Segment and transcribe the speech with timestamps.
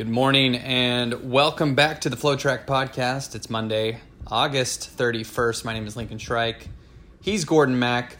[0.00, 3.34] Good morning and welcome back to the FloTrack Podcast.
[3.34, 5.66] It's Monday, August 31st.
[5.66, 6.68] My name is Lincoln Shryack.
[7.20, 8.16] He's Gordon Mack.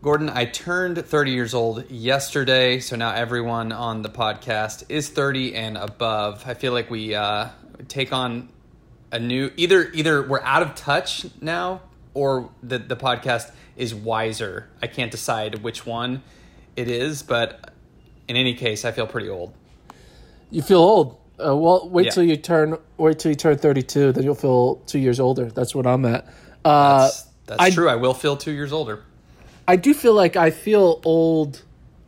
[0.00, 5.56] Gordon, I turned 30 years old yesterday, so now everyone on the podcast is 30
[5.56, 6.44] and above.
[6.46, 7.48] I feel like we uh,
[7.88, 8.48] take on
[9.10, 11.80] a new either either we're out of touch now
[12.14, 14.68] or the the podcast is wiser.
[14.80, 16.22] I can't decide which one
[16.76, 17.72] it is, but
[18.28, 19.52] in any case, I feel pretty old.
[20.52, 21.16] You feel old.
[21.44, 22.10] Uh, well, wait Yeah.
[22.12, 22.76] till you turn.
[22.98, 24.12] Wait till you turn thirty-two.
[24.12, 25.46] Then you'll feel two years older.
[25.46, 26.26] That's what I'm at.
[26.64, 27.88] Uh, That's, that's I- true.
[27.88, 29.02] I will feel two years older.
[29.66, 31.62] I do feel like I feel old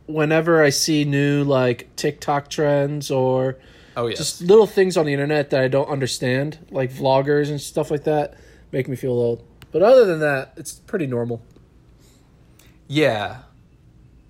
[0.05, 3.57] whenever I see new like TikTok trends or
[3.97, 4.17] Oh yes.
[4.19, 8.03] just little things on the internet that I don't understand, like vloggers and stuff like
[8.03, 8.35] that,
[8.71, 9.43] make me feel old.
[9.71, 11.41] But other than that, it's pretty normal.
[12.87, 13.37] Yeah.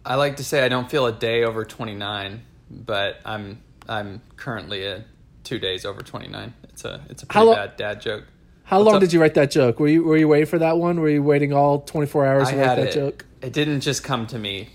[0.06, 4.86] I like to say I don't feel a day over 29, but I'm I'm currently
[4.86, 5.06] a
[5.44, 6.54] 2 days over 29.
[6.64, 8.26] It's a it's a pretty lo- bad dad joke.
[8.64, 9.02] How What's long up?
[9.02, 9.80] did you write that joke?
[9.80, 11.00] Were you were you waiting for that one?
[11.00, 12.94] Were you waiting all twenty four hours I to write that it.
[12.94, 13.26] joke?
[13.42, 14.70] It didn't just come to me.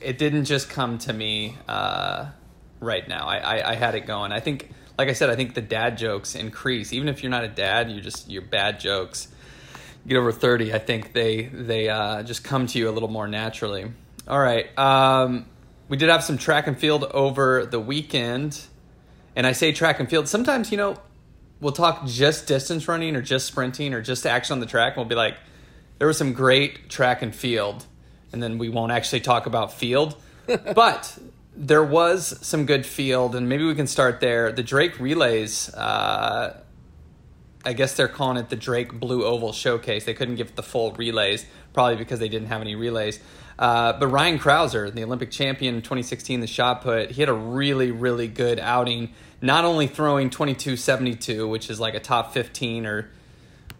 [0.00, 2.26] It didn't just come to me uh,
[2.78, 3.26] right now.
[3.26, 4.30] I, I, I had it going.
[4.30, 6.92] I think, like I said, I think the dad jokes increase.
[6.92, 9.28] Even if you're not a dad, you just your bad jokes.
[10.06, 13.26] Get over thirty, I think they they uh, just come to you a little more
[13.26, 13.90] naturally.
[14.28, 15.46] All right, um,
[15.88, 18.60] we did have some track and field over the weekend,
[19.36, 20.28] and I say track and field.
[20.28, 20.98] Sometimes you know
[21.60, 24.92] we'll talk just distance running or just sprinting or just action on the track.
[24.92, 25.36] And we'll be like,
[25.98, 27.86] there was some great track and field,
[28.32, 30.16] and then we won't actually talk about field.
[30.74, 31.18] but
[31.56, 34.52] there was some good field, and maybe we can start there.
[34.52, 36.60] The Drake relays, uh,
[37.64, 40.04] I guess they're calling it the Drake Blue Oval Showcase.
[40.04, 43.20] They couldn't give the full relays, probably because they didn't have any relays.
[43.58, 47.34] Uh, but Ryan Crouser, the Olympic champion in 2016, the shot put, he had a
[47.34, 49.12] really, really good outing.
[49.40, 53.10] Not only throwing 22.72, which is like a top 15 or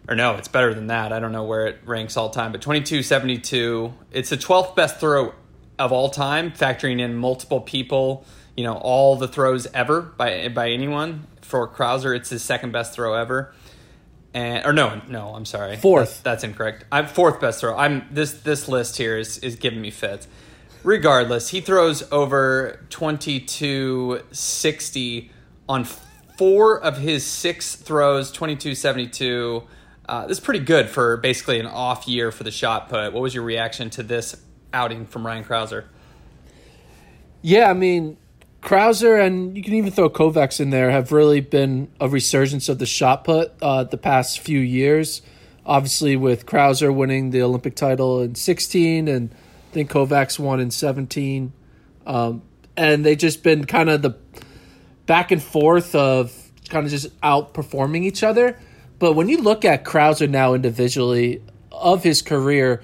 [0.07, 1.11] or no, it's better than that.
[1.11, 3.91] I don't know where it ranks all time, but 22.72.
[4.11, 5.33] It's the 12th best throw
[5.79, 8.23] of all time, factoring in multiple people.
[8.55, 11.27] You know, all the throws ever by by anyone.
[11.41, 13.53] For Crouser, it's his second best throw ever.
[14.35, 15.77] And or no, no, I'm sorry.
[15.77, 16.09] Fourth.
[16.09, 16.83] That's, that's incorrect.
[16.91, 17.75] I'm fourth best throw.
[17.75, 20.27] I'm this this list here is is giving me fits.
[20.83, 25.31] Regardless, he throws over 2260
[25.67, 25.83] on
[26.37, 29.63] four of his six throws, 2272.
[30.07, 33.11] Uh, this is pretty good for basically an off year for the shot put.
[33.13, 34.35] What was your reaction to this
[34.73, 35.85] outing from Ryan Crouser?
[37.41, 38.17] Yeah, I mean,
[38.65, 42.79] Crouser and you can even throw Kovacs in there have really been a resurgence of
[42.79, 45.21] the shot put uh, the past few years.
[45.67, 50.71] Obviously, with Crouser winning the Olympic title in 16, and I think Kovacs won in
[50.71, 51.53] 17.
[52.07, 52.41] Um,
[52.75, 54.17] and they've just been kind of the
[55.05, 56.33] back and forth of
[56.67, 58.57] kind of just outperforming each other.
[58.97, 62.81] But when you look at Crouser now individually of his career,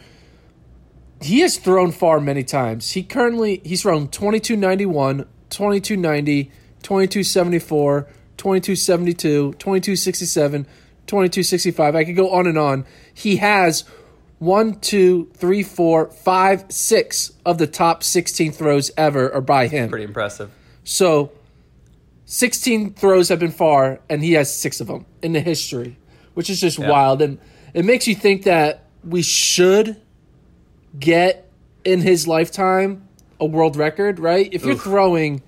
[1.24, 2.92] he has thrown far many times.
[2.92, 6.46] He currently he's thrown 2291, 2290,
[6.82, 8.08] 2274,
[8.38, 10.64] 2272, 2267,
[11.08, 11.96] 2265.
[11.96, 12.86] I could go on and on.
[13.14, 13.84] He has
[14.40, 19.90] one, two, three, four, five, six of the top 16 throws ever are by him.
[19.90, 20.50] Pretty impressive.
[20.84, 21.32] So,
[22.26, 25.98] 16 throws have been far, and he has six of them in the history,
[26.34, 26.90] which is just Yeah.
[26.90, 27.22] wild.
[27.22, 27.38] And
[27.74, 29.98] it makes you think that we should
[30.98, 31.50] get
[31.84, 33.04] in his lifetime
[33.42, 34.48] a world record, right?
[34.54, 34.84] If you're Oof.
[34.84, 35.42] throwing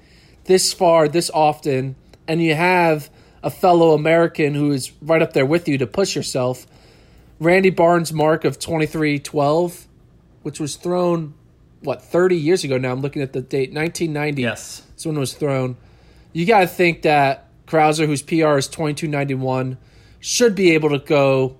[0.45, 1.95] this far, this often,
[2.27, 3.09] and you have
[3.43, 6.65] a fellow American who is right up there with you to push yourself,
[7.39, 9.87] Randy Barnes' mark of 23 12,
[10.41, 11.35] which was thrown,
[11.81, 12.91] what, 30 years ago now?
[12.91, 14.41] I'm looking at the date, 1990.
[14.41, 14.83] Yes.
[15.03, 15.75] When it was thrown.
[16.31, 19.77] You got to think that Crouser, whose PR is 2291,
[20.19, 21.57] should be able to go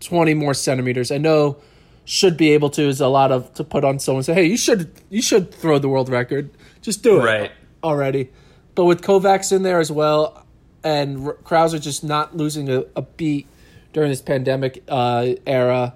[0.00, 1.10] 20 more centimeters.
[1.10, 1.58] I know
[2.04, 4.56] should be able to is a lot of to put on someone say, hey, you
[4.56, 6.50] should you should throw the world record.
[6.80, 7.52] Just do it Right.
[7.84, 8.30] already.
[8.74, 10.44] But with Kovacs in there as well,
[10.82, 13.46] and R- Crouser just not losing a, a beat
[13.92, 15.94] during this pandemic uh, era,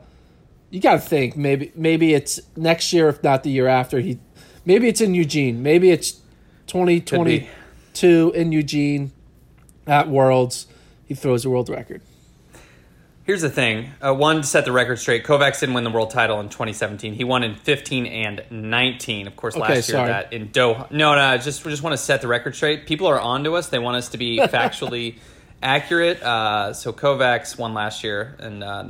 [0.71, 3.99] you got to think maybe maybe it's next year, if not the year after.
[4.01, 4.19] He
[4.65, 5.63] maybe it's in Eugene.
[5.63, 6.21] Maybe it's
[6.67, 7.49] twenty twenty
[7.95, 9.11] two in Eugene
[9.87, 10.67] at Worlds.
[11.07, 12.03] He throws a world record.
[13.27, 13.91] Here's the thing.
[14.01, 17.13] Uh, one, to set the record straight, Kovacs didn't win the world title in 2017.
[17.15, 19.27] He won in 15 and 19.
[19.27, 20.09] Of course, last Okay, year sorry.
[20.11, 20.89] that in Doha.
[20.93, 22.87] No, no, I just we just want to set the record straight.
[22.87, 23.69] People are onto us.
[23.69, 25.17] They want us to be factually
[25.61, 26.23] accurate.
[26.23, 28.85] Uh, so Kovacs won last year, and uh,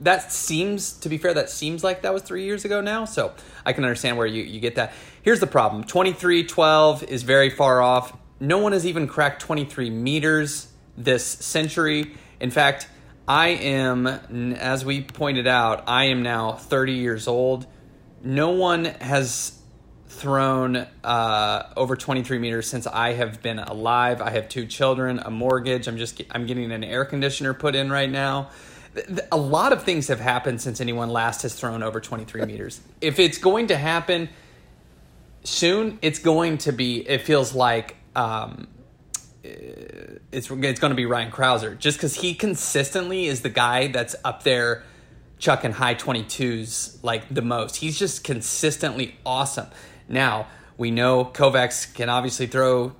[0.00, 3.04] that seems, to be fair, that seems like that was three years ago now.
[3.06, 3.32] So
[3.66, 4.92] I can understand where you, you get that.
[5.22, 8.16] Here's the problem: 23-12 is very far off.
[8.38, 12.12] no one has even cracked 23 meters this century.
[12.38, 12.88] In fact,
[13.30, 17.64] I am, as we pointed out, I am now 30 years old.
[18.24, 19.56] No one has
[20.08, 24.20] thrown uh, over 23 meters since I have been alive.
[24.20, 25.86] I have two children, a mortgage.
[25.86, 28.50] I'm just I'm getting an air conditioner put in right now.
[29.30, 32.80] A lot of things have happened since anyone last has thrown over 23 meters.
[33.00, 34.28] If it's going to happen
[35.44, 37.08] soon, it's going to be.
[37.08, 38.66] It feels like um,
[39.42, 44.16] it's it's going to be Ryan Crouser, just because he consistently is the guy that's
[44.24, 44.84] up there
[45.38, 47.76] chucking high 22s like the most.
[47.76, 49.68] He's just consistently awesome.
[50.08, 50.46] Now,
[50.76, 52.94] we know Kovacs can obviously throw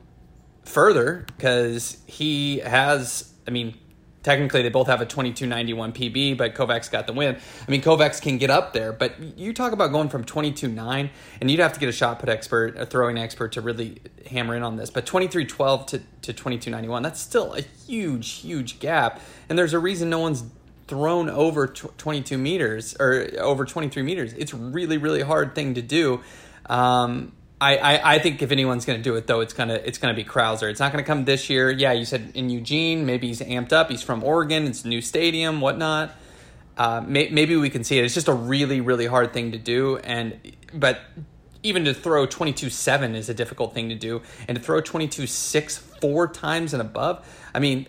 [0.65, 3.77] further because he has, I mean,
[4.23, 7.37] technically they both have a 2291 PB, but Kovacs got the win.
[7.37, 11.51] I mean, Kovacs can get up there, but you talk about going from 22.9, and
[11.51, 14.63] you'd have to get a shot put expert, a throwing expert to really hammer in
[14.63, 14.91] on this.
[14.91, 19.21] But 23.12 to, to 22.91, that's still a huge, huge gap.
[19.49, 20.45] And there's a reason no one's
[20.87, 24.33] thrown over 22 meters or over 23 meters.
[24.33, 26.21] It's really, really hard thing to do.
[26.67, 29.99] Um, I, I, I, think if anyone's going to do it though, it's gonna it's
[29.99, 30.69] gonna be Crouser.
[30.71, 31.71] It's not going to come this year.
[31.71, 33.91] Yeah, you said in Eugene, maybe he's amped up.
[33.91, 34.67] He's from Oregon.
[34.67, 36.13] It's a new stadium, whatnot.
[36.79, 38.05] Uh, may, maybe we can see it.
[38.05, 40.39] It's just a really really hard thing to do, and
[40.73, 41.01] but
[41.63, 44.81] even to throw twenty two seven is a difficult thing to do, and to throw
[44.81, 47.27] twenty two six four times and above.
[47.55, 47.87] I mean,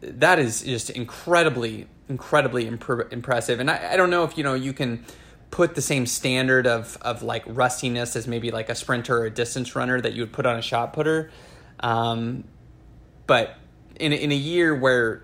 [0.00, 3.60] that is just incredibly incredibly imp- impressive.
[3.60, 5.04] And I, I don't know if you know you can
[5.50, 9.30] put the same standard of of like rustiness as maybe like a sprinter or a
[9.30, 11.30] distance runner that you would put on a shot putter.
[11.80, 12.44] Um,
[13.26, 13.56] but
[13.98, 15.22] in in a year where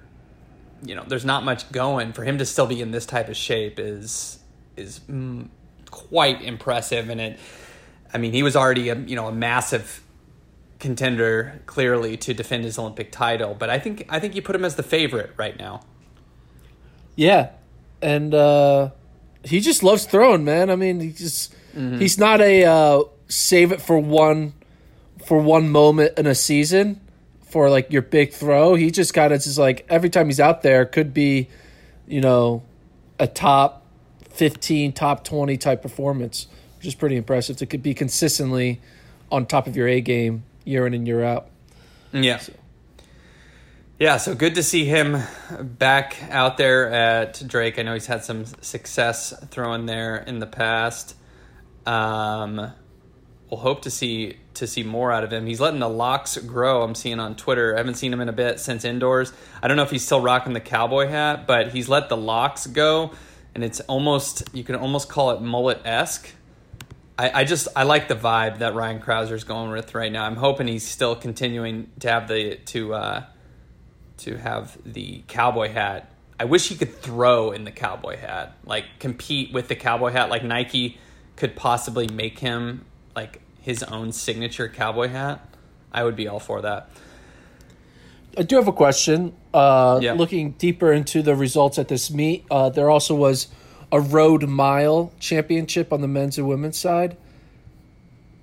[0.85, 3.37] you know there's not much going for him to still be in this type of
[3.37, 4.39] shape is
[4.77, 5.49] is mm,
[5.91, 7.39] quite impressive and it
[8.13, 10.03] I mean he was already a you know a massive
[10.79, 14.65] contender clearly to defend his Olympic title but I think I think you put him
[14.65, 15.83] as the favorite right now.
[17.17, 17.51] Yeah.
[18.03, 18.91] And uh
[19.45, 20.71] he just loves throwing, man.
[20.71, 21.99] I mean, he just mm-hmm.
[21.99, 24.55] he's not a uh, save it for one
[25.25, 27.01] for one moment in a season
[27.49, 28.75] for like your big throw.
[28.75, 31.49] He just kind of just like every time he's out there could be,
[32.07, 32.63] you know,
[33.19, 33.87] a top
[34.31, 36.47] fifteen, top twenty type performance,
[36.79, 38.81] which is pretty impressive to could be consistently
[39.31, 41.49] on top of your A game year in and year out.
[42.13, 42.39] Yeah.
[42.39, 42.53] So.
[43.97, 45.23] Yeah, so good to see him
[45.61, 47.79] back out there at Drake.
[47.79, 51.15] I know he's had some success throwing there in the past.
[51.87, 52.73] Um,
[53.49, 55.47] we'll hope to see to see more out of him.
[55.47, 56.83] He's letting the locks grow.
[56.83, 57.75] I'm seeing on Twitter.
[57.75, 59.33] I haven't seen him in a bit since indoors.
[59.63, 62.67] I don't know if he's still rocking the cowboy hat, but he's let the locks
[62.67, 63.13] go,
[63.55, 66.33] and it's almost you can almost call it mullet esque.
[67.17, 70.25] I, I just I like the vibe that Ryan Crouser's going with right now.
[70.25, 72.95] I'm hoping he's still continuing to have the to.
[72.95, 73.25] Uh,
[74.19, 76.11] to have the cowboy hat.
[76.39, 80.31] I wish he could throw in the cowboy hat, like compete with the cowboy hat.
[80.31, 80.99] Like Nike
[81.37, 82.85] could possibly make him
[83.15, 85.47] like his own signature cowboy hat.
[85.93, 86.91] I would be all for that.
[88.37, 89.33] I do have a question.
[89.53, 90.15] Uh, yeah.
[90.15, 93.49] Looking deeper into the results at this meet, uh, there also was
[93.93, 97.17] a road mile championship on the men's and women's side.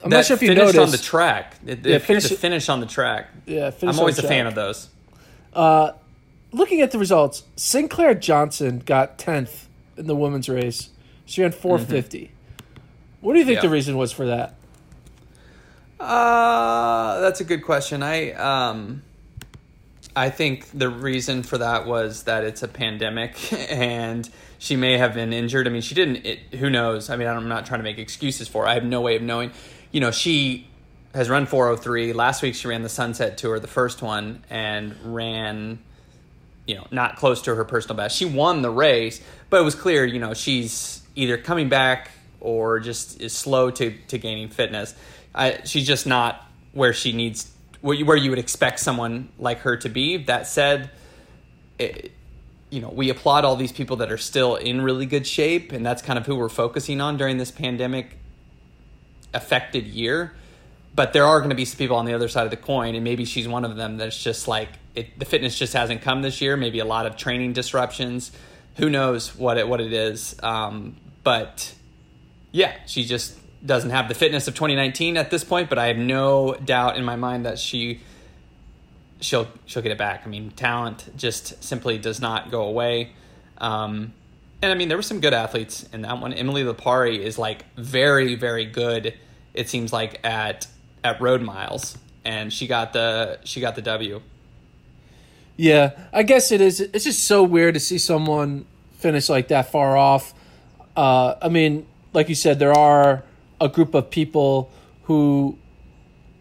[0.04, 1.56] I'm that not sure if you noticed on the track.
[1.66, 3.30] It, yeah, finish, the finish on the track.
[3.46, 4.90] Yeah, I'm always a fan of those.
[5.54, 5.92] Uh,
[6.52, 9.68] looking at the results, Sinclair Johnson got tenth
[9.98, 10.90] in the women's race.
[11.26, 12.20] She ran four fifty.
[12.20, 12.36] mm mm-hmm.
[13.22, 13.62] What do you think yeah.
[13.62, 14.56] the reason was for that?
[16.00, 18.02] Uh, that's a good question.
[18.02, 19.04] I um,
[20.16, 24.28] I think the reason for that was that it's a pandemic and
[24.58, 25.68] she may have been injured.
[25.68, 26.26] I mean, she didn't.
[26.26, 27.10] It, who knows?
[27.10, 28.64] I mean, I'm not trying to make excuses for.
[28.64, 28.70] Her.
[28.70, 29.52] I have no way of knowing.
[29.92, 30.68] You know, she
[31.14, 32.14] has run 403.
[32.14, 35.80] Last week she ran the Sunset Tour, the first one, and ran,
[36.66, 38.18] you know, not close to her personal best.
[38.18, 42.80] She won the race, but it was clear, you know, she's either coming back or
[42.80, 44.96] just is slow to, to gaining fitness.
[45.36, 47.52] I, she's just not where she needs,
[47.82, 50.18] where you, where you would expect someone like her to be.
[50.18, 50.90] That said,
[51.78, 52.12] it,
[52.70, 55.86] you know, we applaud all these people that are still in really good shape, and
[55.86, 58.18] that's kind of who we're focusing on during this pandemic
[59.34, 60.34] affected year
[60.94, 62.96] but there are going to be some people on the other side of the coin,
[62.96, 66.22] and maybe she's one of them that's just like it, the fitness just hasn't come
[66.22, 66.58] this year.
[66.58, 68.32] Maybe a lot of training disruptions.
[68.78, 70.36] Who knows what it what it is?
[70.44, 71.74] Um, but
[72.52, 75.70] yeah, she just doesn't have the fitness of 2019 at this point.
[75.70, 78.02] But I have no doubt in my mind that she
[79.22, 80.24] she'll she'll get it back.
[80.26, 83.12] I mean, talent just simply does not go away.
[83.60, 84.14] Um,
[84.62, 86.34] and I mean, there were some good athletes in that one.
[86.34, 89.14] Emily Lipari is like very very good.
[89.54, 90.68] It seems like at
[91.04, 91.98] at road miles.
[92.24, 94.22] and she got the she got the W.
[95.58, 96.80] Yeah, I guess it is.
[96.80, 100.34] It's just so weird to see someone finish like that far off.
[100.96, 103.24] Uh, I mean, like you said, there are
[103.60, 104.72] a group of people
[105.04, 105.58] who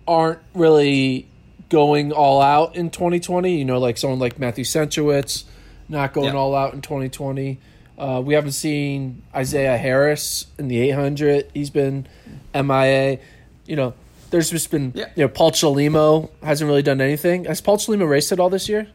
[0.08, 1.26] aren't really
[1.68, 3.56] going all out in 2020.
[3.58, 5.44] You know, like someone like Matthew Centrowitz
[5.88, 6.38] not going Yeah.
[6.40, 7.58] all out in 2020.
[7.98, 11.50] Uh, we haven't seen Isaiah Harris in the 800.
[11.52, 12.06] He's been
[12.54, 13.18] MIA.
[13.66, 13.94] You know,
[14.30, 15.06] there's just been, Yeah.
[15.16, 17.44] you know, Paul Chelimo hasn't really done anything.
[17.44, 18.88] Has Paul Chelimo raced at all this year?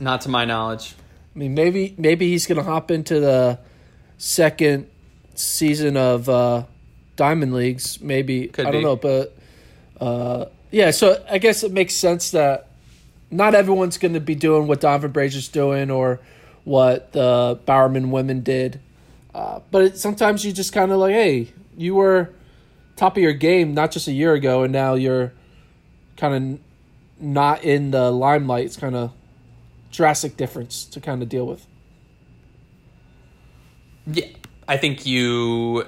[0.00, 0.94] Not to my knowledge.
[1.34, 3.58] I mean, maybe maybe he's gonna hop into the
[4.18, 4.88] second
[5.34, 6.64] season of uh,
[7.16, 8.00] Diamond Leagues.
[8.00, 8.84] Maybe Could I don't be.
[8.84, 9.36] know, but
[10.00, 10.90] uh, yeah.
[10.90, 12.68] So I guess it makes sense that
[13.30, 16.20] not everyone's going to be doing what Donovan Brazier's doing or
[16.64, 18.80] what the Bowerman women did.
[19.34, 22.30] Uh, but it, sometimes you just kind of like, hey, you were
[22.96, 25.32] top of your game not just a year ago, and now you're
[26.16, 26.60] kind of
[27.22, 28.64] not in the limelight.
[28.66, 29.12] It's kind of
[29.92, 31.66] drastic difference to kind of deal with.
[34.06, 34.26] Yeah,
[34.68, 35.84] I think you,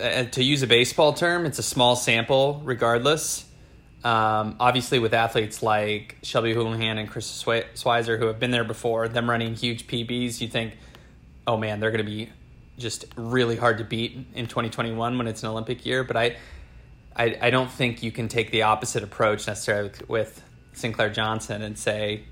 [0.00, 3.44] uh, to use a baseball term, it's a small sample, regardless.
[4.04, 9.08] Um, obviously, with athletes like Shelby Houlihan and Karissa Schweizer, who have been there before,
[9.08, 10.76] them running huge PBs, you think,
[11.46, 12.28] oh man, they're going to be
[12.82, 16.04] just really hard to beat in 2021 when it's an Olympic year.
[16.04, 16.36] But I,
[17.16, 21.78] I, I don't think you can take the opposite approach necessarily with, Sinclair Johnson and
[21.78, 22.24] say,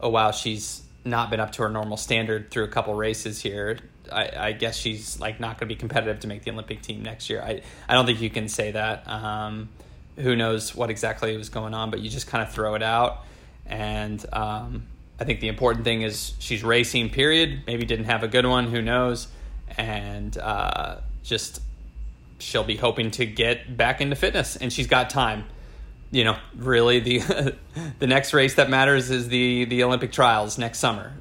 [0.00, 3.78] oh wow, she's not been up to her normal standard through a couple races here.
[4.12, 7.02] I, I guess she's like not going to be competitive to make the Olympic team
[7.02, 7.42] next year.
[7.42, 9.08] I, I don't think you can say that.
[9.08, 9.68] Um,
[10.16, 13.24] who knows what exactly was going on, but you just kind of throw it out.
[13.66, 14.84] And um,
[15.20, 17.10] I think the important thing is she's racing.
[17.10, 17.62] Period.
[17.66, 18.68] Maybe didn't have a good one.
[18.68, 19.28] Who knows?
[19.76, 21.60] And uh, just
[22.38, 25.44] she'll be hoping to get back into fitness, and she's got time.
[26.10, 27.54] You know, really the
[27.98, 31.12] the next race that matters is the the Olympic trials next summer.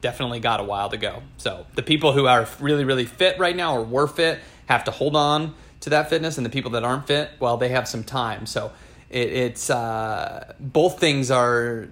[0.00, 1.22] Definitely got a while to go.
[1.36, 4.90] So the people who are really really fit right now or were fit have to
[4.90, 8.02] hold on to that fitness, and the people that aren't fit, well, they have some
[8.02, 8.46] time.
[8.46, 8.72] So
[9.10, 11.88] it, it's uh, both things are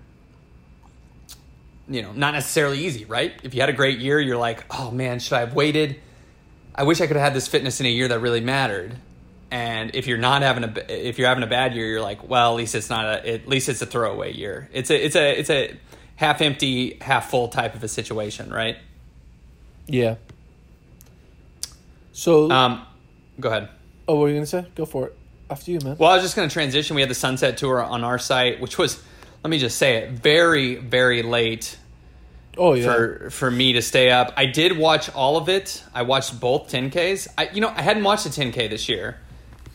[1.89, 3.33] you know not necessarily easy, right?
[3.43, 6.01] If you had a great year, you're like, oh man, should I have waited?
[6.75, 8.97] I wish I could have had this fitness in a year that really mattered.
[9.51, 12.53] And if you're not having a if you're having a bad year, you're like, well,
[12.53, 14.69] at least it's not a at least it's a throwaway year.
[14.73, 15.77] It's a it's a it's a
[16.17, 18.79] half empty, half full type of a situation, right?
[19.87, 20.17] Yeah.
[22.13, 22.87] So, Um,
[23.41, 23.69] go ahead.
[24.07, 24.67] oh, what were you gonna say?
[24.75, 25.17] Go for it.
[25.51, 25.97] After you, man.
[25.99, 26.95] Well, I was just going to transition.
[26.97, 29.03] We had the Sunset Tour on our site, which was,
[29.43, 31.79] let me just say it, very very late
[32.57, 32.85] oh yeah.
[32.85, 34.33] for for me to stay up.
[34.37, 35.83] I did watch all of it.
[35.95, 37.29] I watched both 10Ks.
[37.37, 39.19] I you know, I hadn't watched a 10K this year.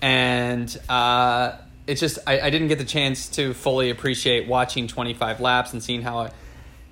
[0.01, 1.57] And uh
[1.87, 5.81] it's just I, I didn't get the chance to fully appreciate watching 25 laps and
[5.81, 6.33] seeing how it,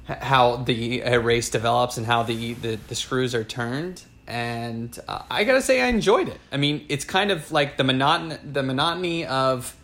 [0.07, 4.03] how the uh, race develops and how the, the, the screws are turned.
[4.27, 6.39] And uh, I gotta say, I enjoyed it.
[6.51, 9.75] I mean, it's kind of like the monoton the monotony of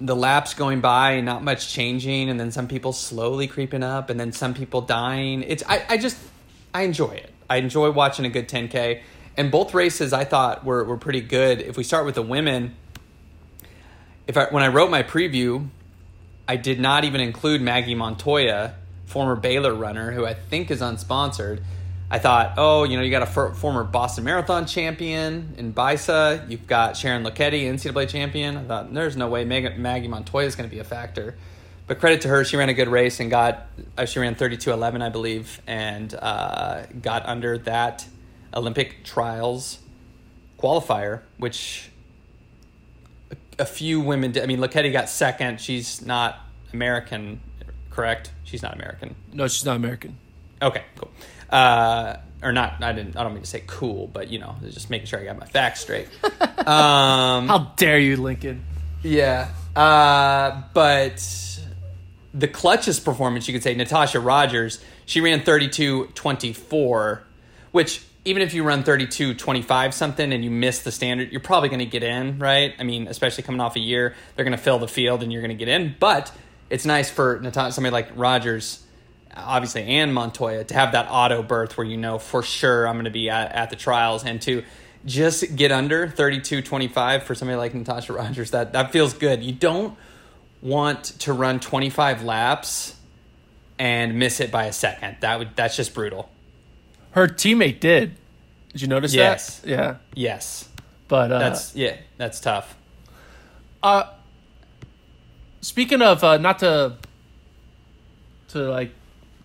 [0.00, 4.10] the laps going by and not much changing and then some people slowly creeping up
[4.10, 5.42] and then some people dying.
[5.42, 6.18] It's i, I just
[6.72, 7.32] i enjoy it.
[7.50, 9.00] I enjoy watching a good 10k
[9.36, 11.60] and both races i thought were, were pretty good.
[11.60, 12.76] If we start with the women
[14.28, 15.68] if I, when i wrote my preview
[16.46, 18.74] i did not even include maggie montoya
[19.06, 21.62] former baylor runner who i think is unsponsored
[22.10, 26.48] I thought, oh, you know, you got a for, former Boston Marathon champion in Baysa.
[26.50, 28.56] You've got Sharon Lokedi, NCAA champion.
[28.56, 31.36] I thought, there's no way Meg- Maggie Montoya is going to be a factor.
[31.86, 35.02] But credit to her, she ran a good race and got, uh, she ran 32.11,
[35.02, 38.06] I believe, and uh, got under that
[38.54, 39.78] Olympic trials
[40.58, 41.90] qualifier, which
[43.30, 44.42] a, a few women did.
[44.42, 45.60] I mean, Lokedi got second.
[45.60, 46.38] She's not
[46.72, 47.40] American,
[47.90, 48.32] correct?
[48.44, 49.14] She's not American.
[49.32, 50.16] No, she's not American.
[50.60, 51.10] Okay, cool.
[51.50, 52.82] Uh, or not?
[52.82, 53.16] I didn't.
[53.16, 55.46] I don't mean to say cool, but you know, just making sure I got my
[55.46, 56.08] facts straight.
[56.66, 58.64] um, How dare you, Lincoln?
[59.02, 61.60] yeah, uh, but
[62.34, 64.82] the clutches performance, you could say Natasha Rogers.
[65.06, 67.22] She ran thirty two twenty four,
[67.72, 71.70] which even if you run 32 25 something and you miss the standard, you're probably
[71.70, 72.74] going to get in, right?
[72.78, 75.40] I mean, especially coming off a year, they're going to fill the field and you're
[75.40, 75.96] going to get in.
[75.98, 76.30] But
[76.68, 78.84] it's nice for Natasha, somebody like Rogers
[79.44, 83.04] obviously and Montoya to have that auto berth where you know for sure I'm going
[83.04, 84.62] to be at, at the trials and to
[85.06, 89.42] just get under 32 25 for somebody like Natasha Rogers that that feels good.
[89.42, 89.96] You don't
[90.60, 92.96] want to run 25 laps
[93.78, 95.16] and miss it by a second.
[95.20, 96.28] That would that's just brutal.
[97.12, 98.16] Her teammate did.
[98.72, 99.60] Did you notice Yes.
[99.60, 99.68] that?
[99.70, 99.96] Yeah.
[100.14, 100.68] Yes.
[101.08, 102.76] But uh, That's yeah, that's tough.
[103.82, 104.04] uh,
[105.60, 106.96] speaking of uh, not to
[108.48, 108.92] to like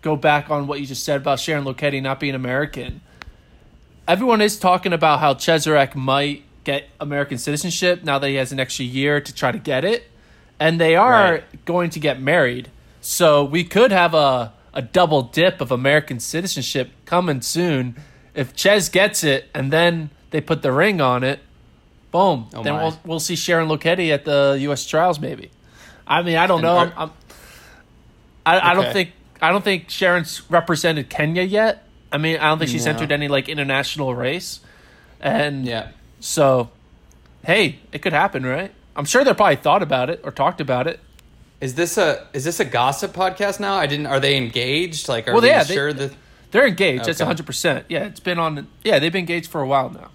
[0.04, 3.00] go back on what you just said about Sharon Lokedi not being American.
[4.06, 8.60] Everyone is talking about how Cheserek might get American citizenship now that he has an
[8.60, 10.04] extra year to try to get it,
[10.60, 11.64] and they are Right.
[11.64, 12.70] going to get married.
[13.00, 17.94] So we could have a a double dip of American citizenship coming soon
[18.34, 21.38] if Ches gets it, and then they put the ring on it.
[22.10, 22.48] Boom.
[22.52, 22.82] Oh then my.
[22.82, 24.84] we'll we'll see Sharon Lokedi at the U.S.
[24.86, 25.50] trials, maybe.
[26.06, 26.76] I mean, I don't know.
[26.76, 27.10] I'm, I'm,
[28.44, 31.84] I, I don't think I don't think Sharon's represented Kenya yet.
[32.12, 32.92] I mean, I don't think she's No.
[32.92, 34.60] entered any like international race,
[35.20, 35.88] and Yeah.
[36.20, 36.70] so
[37.44, 38.72] hey, it could happen, right?
[38.96, 41.00] I'm sure they probably thought about it or talked about it.
[41.60, 43.74] Is this a is this a gossip podcast now?
[43.76, 44.06] I didn't.
[44.06, 45.08] Are they engaged?
[45.08, 46.12] Like, are Well, they yeah, they- sure that?
[46.52, 47.02] They're engaged.
[47.08, 47.12] Okay.
[47.24, 47.46] 100.
[47.46, 48.68] percent Yeah, it's been on.
[48.84, 50.10] Yeah, they've been engaged for a while now.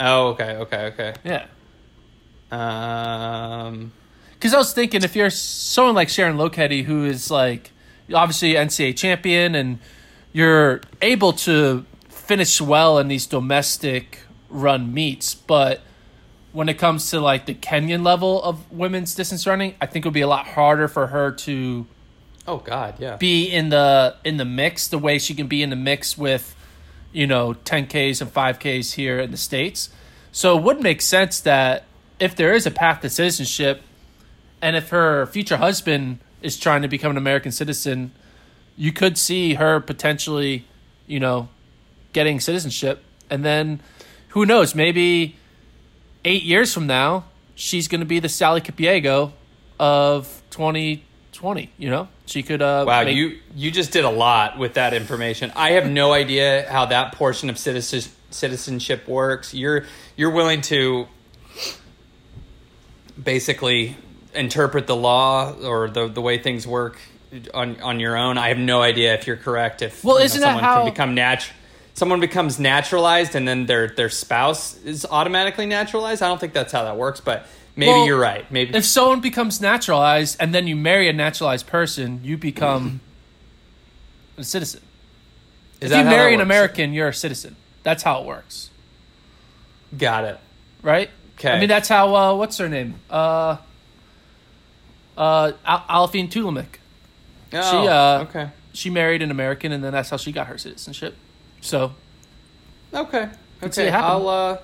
[0.00, 1.14] Oh, okay, okay, okay.
[1.24, 1.44] Yeah.
[2.50, 3.92] Um,
[4.34, 7.70] Because I was thinking, if you're someone like Sharon Lokedi, who is like
[8.12, 9.78] obviously NCAA champion, and
[10.32, 15.80] you're able to finish well in these domestic run meets, but
[16.52, 20.08] when it comes to like the Kenyan level of women's distance running, I think it
[20.08, 21.86] would be a lot harder for her to
[22.48, 23.16] oh God, yeah.
[23.16, 26.54] be in the in the mix the way she can be in the mix with
[27.12, 29.90] you know 10ks and 5ks here in the states
[30.32, 31.84] so it would make sense that
[32.18, 33.82] if there is a path to citizenship
[34.60, 38.12] and if her future husband is trying to become an american citizen
[38.76, 40.64] you could see her potentially
[41.06, 41.48] you know
[42.12, 43.80] getting citizenship and then
[44.28, 45.36] who knows maybe
[46.24, 47.24] eight years from now
[47.54, 49.32] she's going to be the sally kipyego
[49.78, 54.58] of 2020 you know she could uh Wow, make- you you just did a lot
[54.58, 55.52] with that information.
[55.54, 59.54] I have no idea how that portion of citizen, citizenship works.
[59.54, 59.84] You're
[60.16, 61.06] you're willing to
[63.22, 63.96] basically
[64.36, 66.98] interpret the law or the the way things work
[67.54, 68.38] on on your own.
[68.38, 69.82] I have no idea if you're correct.
[69.82, 71.46] If Well, you know, isn't that someone how- can become nat-
[71.94, 76.22] someone becomes naturalized and then their their spouse is automatically naturalized?
[76.22, 78.50] I don't think that's how that works, but maybe Well, you're right.
[78.50, 83.00] Maybe if someone becomes naturalized and then you marry a naturalized person, you become
[84.38, 84.80] a citizen.
[85.80, 86.40] is if that you marry that an?
[86.42, 87.56] American, you're a citizen.
[87.82, 88.70] That's how it works,
[89.96, 90.38] got it.
[90.82, 91.10] right?
[91.38, 91.50] Okay.
[91.52, 92.14] I mean, that's how.
[92.16, 92.94] Uh, what's her name?
[93.10, 93.56] Uh,
[95.16, 96.66] uh, Al- Aliphine Tuliamuk.
[97.52, 98.50] Oh, uh, okay.
[98.72, 101.16] She married an American, and then that's how she got her citizenship.
[101.60, 101.92] So
[102.92, 103.28] Okay.
[103.62, 103.90] Okay.
[103.90, 104.58] I'll uh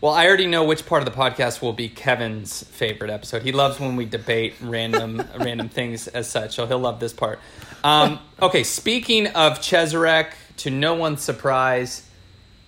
[0.00, 3.42] well, I already know which part of the podcast will be Kevin's favorite episode.
[3.42, 7.38] He loves when we debate random random things as such, so he'll love this part.
[7.84, 12.08] Um, okay, speaking of Cheserek, to no one's surprise,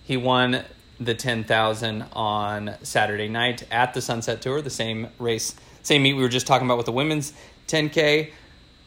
[0.05, 0.63] he won
[0.97, 6.23] the 10,000 on Saturday night at the Sunset Tour, the same race, same meet we
[6.23, 7.31] were just talking about with the women's
[7.67, 8.31] 10K.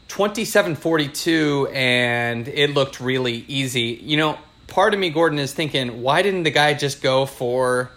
[0.09, 4.01] 2742 and it looked really easy.
[4.03, 7.93] You know, part of me Gordon is thinking, why didn't the guy just go for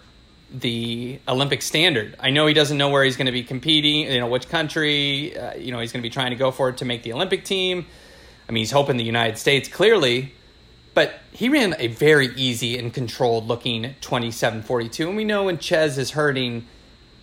[0.52, 2.14] the Olympic standard?
[2.20, 5.36] I know he doesn't know where he's going to be competing, you know, which country,
[5.36, 7.12] uh, you know, he's going to be trying to go for it to make the
[7.12, 7.86] Olympic team.
[8.48, 10.32] I mean, he's hoping the United States clearly,
[10.94, 15.98] but he ran a very easy and controlled looking 2742 and we know when Ches
[15.98, 16.66] is hurting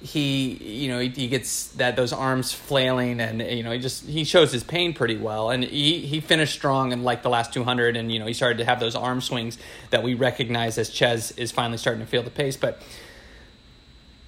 [0.02, 4.06] he you know he, he gets that those arms flailing and you know he just
[4.06, 5.50] he shows his pain pretty well.
[5.50, 8.60] And he he finished strong in like the last 200 and you know he started
[8.60, 9.58] to have those arm swings
[9.90, 12.56] that we recognize as Ches is finally starting to feel the pace.
[12.56, 12.82] But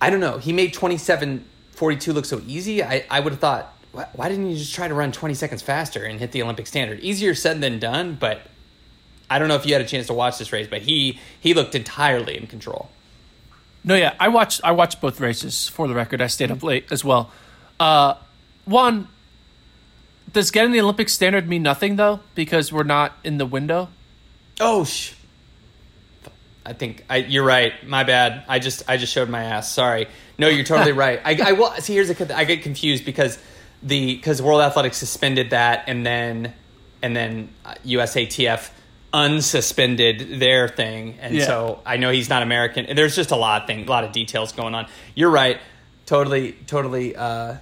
[0.01, 0.39] I don't know.
[0.39, 2.83] He made 27 42 look so easy.
[2.83, 5.61] I I would have thought why, why didn't you just try to run 20 seconds
[5.61, 6.99] faster and hit the Olympic standard?
[6.99, 8.41] Easier said than done but
[9.29, 11.53] I don't know if you had a chance to watch this race but he he
[11.53, 12.89] looked entirely in control
[13.83, 14.61] No, yeah, I watched.
[14.63, 15.67] I watched both races.
[15.67, 17.31] For the record, I stayed up late as well.
[17.79, 18.15] Uh,
[18.65, 19.07] one,
[20.31, 22.19] does getting the Olympic standard mean nothing though?
[22.35, 23.89] Because we're not in the window.
[24.59, 25.13] Oh, sh-
[26.63, 27.73] I think I, you're right.
[27.87, 28.43] My bad.
[28.47, 29.71] I just I just showed my ass.
[29.71, 30.07] Sorry.
[30.37, 31.19] No, you're totally right.
[31.25, 31.93] I, I will see.
[31.93, 32.37] Here's a.
[32.37, 33.39] I get confused because
[33.81, 36.53] the because World Athletics suspended that and then
[37.01, 38.69] and then uh, USATF
[39.13, 41.45] unsuspended their thing, and Yeah.
[41.45, 42.85] so I know he's not American.
[42.85, 44.87] And There's just a lot of thing, a lot of details going on.
[45.15, 45.59] You're right.
[46.05, 47.15] Totally, totally.
[47.15, 47.55] uh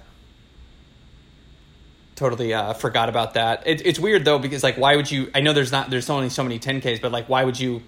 [2.16, 3.62] totally uh, forgot about that.
[3.66, 5.30] It, it's weird though because like, why would you?
[5.34, 7.82] I know there's not there's only so many 10ks, but like, why would you?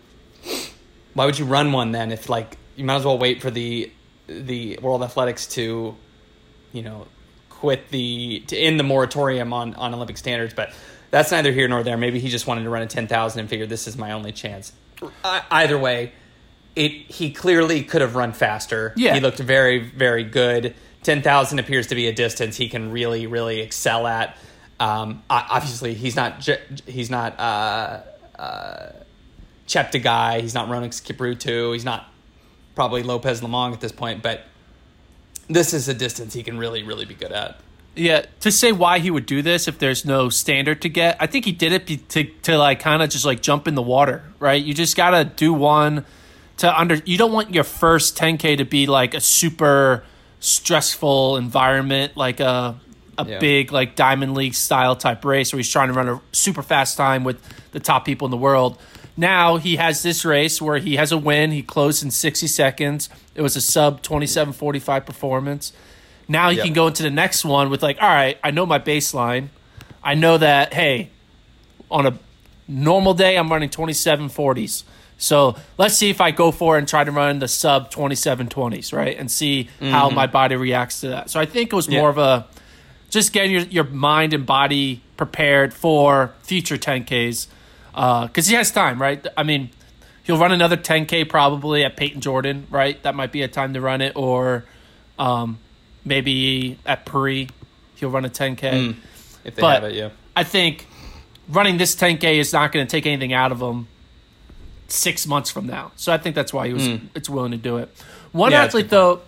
[1.15, 3.93] Why would you run one then if like you might as well wait for the
[4.27, 5.95] the World Athletics to,
[6.73, 7.07] you know,
[7.51, 10.73] quit the to end the moratorium on on Olympic standards, but.
[11.13, 11.99] That's neither here nor there.
[11.99, 14.33] Maybe he just wanted to run a ten thousand and figured this is my only
[14.33, 14.73] chance.
[15.23, 16.13] I, either way,
[16.75, 18.95] it he clearly could have run faster.
[18.97, 19.13] Yeah.
[19.15, 20.75] he looked very very good.
[21.03, 24.39] ten thousand appears to be a distance he can really really excel at.
[24.81, 26.49] Um, obviously, he's not
[26.87, 28.01] he's not uh,
[28.39, 28.93] uh,
[29.69, 30.41] Cheptegei.
[30.41, 31.75] He's not Rhonex Kipruto.
[31.75, 32.09] He's not
[32.75, 34.45] probably Lopez Lomong at this point, but
[35.47, 37.61] this is a distance he can really really be good at.
[37.95, 41.27] Yeah, to say why he would do this if there's no standard to get, I
[41.27, 44.25] think he did it to to like kind of just like jump in the water,
[44.39, 44.63] right?
[44.63, 46.07] You just gotta do one
[46.59, 46.95] to under.
[47.05, 50.05] You don't want your first 10k to be like a super
[50.41, 52.81] stressful environment, like a
[53.19, 53.39] a yeah.
[53.39, 56.97] big like Diamond League style type race where he's trying to run a super fast
[56.97, 57.39] time with
[57.73, 58.79] the top people in the world.
[59.19, 61.51] Now he has this race where he has a win.
[61.51, 63.11] He closed in 60 seconds.
[63.35, 65.73] It was a sub 27:45 performance
[66.29, 66.67] now you yep.
[66.67, 69.49] can go into the next one with like, all right, I know my baseline.
[70.03, 71.11] I know that hey,
[71.91, 72.19] on a
[72.69, 74.85] normal day I'm running 2740s.
[75.19, 78.93] So let's see if I go for it and try to run the sub 2720s,
[78.93, 79.17] right?
[79.17, 79.93] And see mm-hmm.
[79.93, 81.31] how my body reacts to that.
[81.31, 82.47] So I think it was more of a
[83.09, 87.47] just getting your, your mind and body prepared for future 10Ks.
[87.93, 89.25] Because uh, he has time, right?
[89.37, 89.71] I mean,
[90.25, 93.01] he'll run another 10K probably at Payton Jordan, right?
[93.03, 94.15] That might be a time to run it.
[94.17, 94.65] Or
[95.19, 95.59] um,
[96.05, 97.49] maybe at Paris
[97.97, 98.59] he'll run a 10k.
[98.59, 98.97] Mm,
[99.45, 100.11] if they but have it, yeah.
[100.35, 100.87] I think
[101.49, 103.87] running this 10k is not going to take anything out of him
[104.89, 105.93] six months from now.
[105.97, 107.09] So I think that's why he was mm.
[107.15, 107.95] it's willing to do it.
[108.33, 109.23] One yeah, athlete though,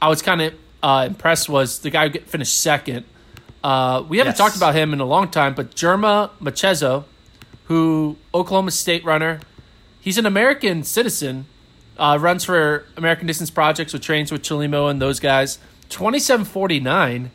[0.00, 3.04] I was kind of uh, impressed was the guy who finished second.
[3.62, 4.38] Uh, we haven't yes.
[4.38, 7.04] talked about him in a long time, but Girma Mecheso,
[7.64, 9.40] who Oklahoma State runner,
[10.00, 11.46] he's an American citizen,
[11.98, 15.58] uh, runs for American Distance Projects, with trains with Chelimo and those guys.
[15.88, 17.30] 2749.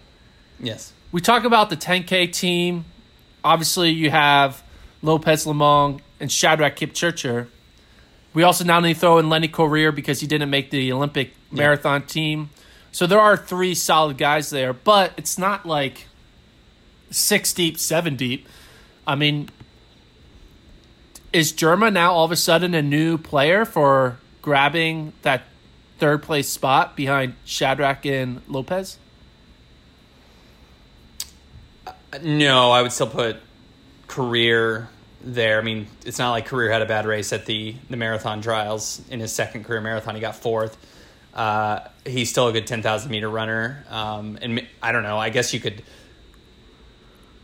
[0.60, 0.94] Yes.
[1.12, 2.86] We talk about the 10K team.
[3.44, 4.64] Obviously, you have
[5.02, 7.48] Lopez Lomong and Shadrach Kipchirchir.
[8.34, 11.32] We also now need to throw in Lenny Korir because he didn't make the Olympic
[11.52, 11.58] yeah.
[11.58, 12.50] marathon team.
[12.92, 16.08] So there are three solid guys there, but it's not like
[17.10, 18.48] six deep, seven deep.
[19.06, 19.50] I mean,
[21.34, 25.44] is Girma now all of a sudden a new player for grabbing that
[26.02, 28.98] third place spot behind Shadrach and Lopez?
[32.24, 33.38] No, I would still put
[34.08, 34.88] Korir
[35.24, 35.60] there.
[35.60, 39.00] I mean, it's not like Korir had a bad race at the the marathon trials
[39.12, 40.16] in his second career marathon.
[40.16, 40.76] He got fourth.
[41.36, 43.86] Uh, he's still a good ten thousand meter runner.
[43.88, 45.20] Um, and I don't know.
[45.20, 45.84] I guess you could.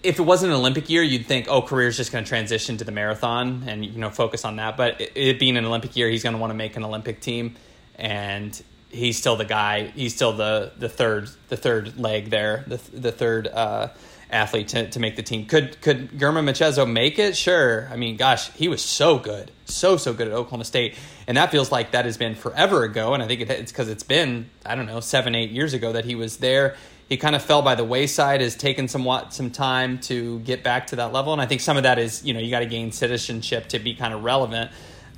[0.02, 2.84] If it wasn't an Olympic year, you'd think, oh, Korir's just going to transition to
[2.84, 4.78] the marathon and you know focus on that.
[4.78, 7.20] But it, it being an Olympic year, he's going to want to make an Olympic
[7.22, 7.56] team
[7.98, 9.88] and he's still the guy.
[9.88, 13.90] He's still the the third the third leg there, the the third uh,
[14.30, 15.46] athlete to, to make the team.
[15.46, 17.36] Could could Girma Mecheso make it?
[17.36, 17.88] Sure.
[17.92, 20.96] I mean, gosh, he was so good, so so good at Oklahoma State,
[21.28, 23.14] and that feels like that has been forever ago.
[23.14, 26.06] And I think it's because it's been I don't know seven eight years ago that
[26.06, 26.76] he was there.
[27.10, 30.88] He kind of fell by the wayside, has taken somewhat some time to get back
[30.88, 32.66] to that level, and I think some of that is you know you got to
[32.66, 34.72] gain citizenship to be kind of relevant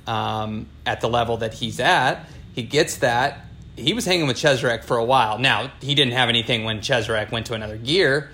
[0.06, 2.26] um, at the level that he's at
[2.60, 3.46] he gets that.
[3.74, 5.38] He was hanging with Cheserek for a while.
[5.38, 8.30] Now, he didn't have anything when Cheserek went to another gear,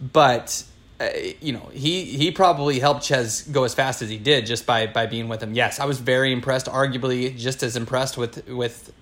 [0.00, 0.64] but
[0.98, 1.08] uh,
[1.42, 4.86] you know, he he probably helped Ches go as fast as he did just by
[4.86, 5.52] by being with him.
[5.52, 8.92] Yes, I was very impressed, arguably just as impressed with with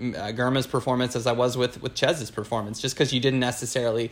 [0.00, 4.10] uh, Girma's performance as I was with with Ches's performance, just because you didn't necessarily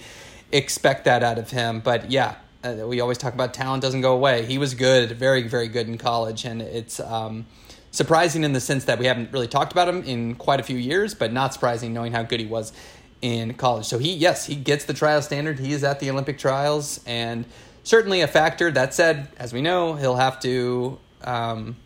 [0.53, 1.81] expect that out of him.
[1.81, 4.45] But yeah, uh, we always talk about talent doesn't go away.
[4.45, 7.01] He was good, very very good in college, and it's.
[7.01, 7.47] Um,
[7.90, 10.76] surprising in the sense that we haven't really talked about him in quite a few
[10.76, 12.72] years, but not surprising knowing how good he was
[13.20, 13.87] in college.
[13.87, 15.59] So he, yes, he gets the trial standard.
[15.59, 17.44] He is at the Olympic trials, and
[17.83, 18.70] certainly a factor.
[18.70, 21.76] That said, as we know, he'll have to, um,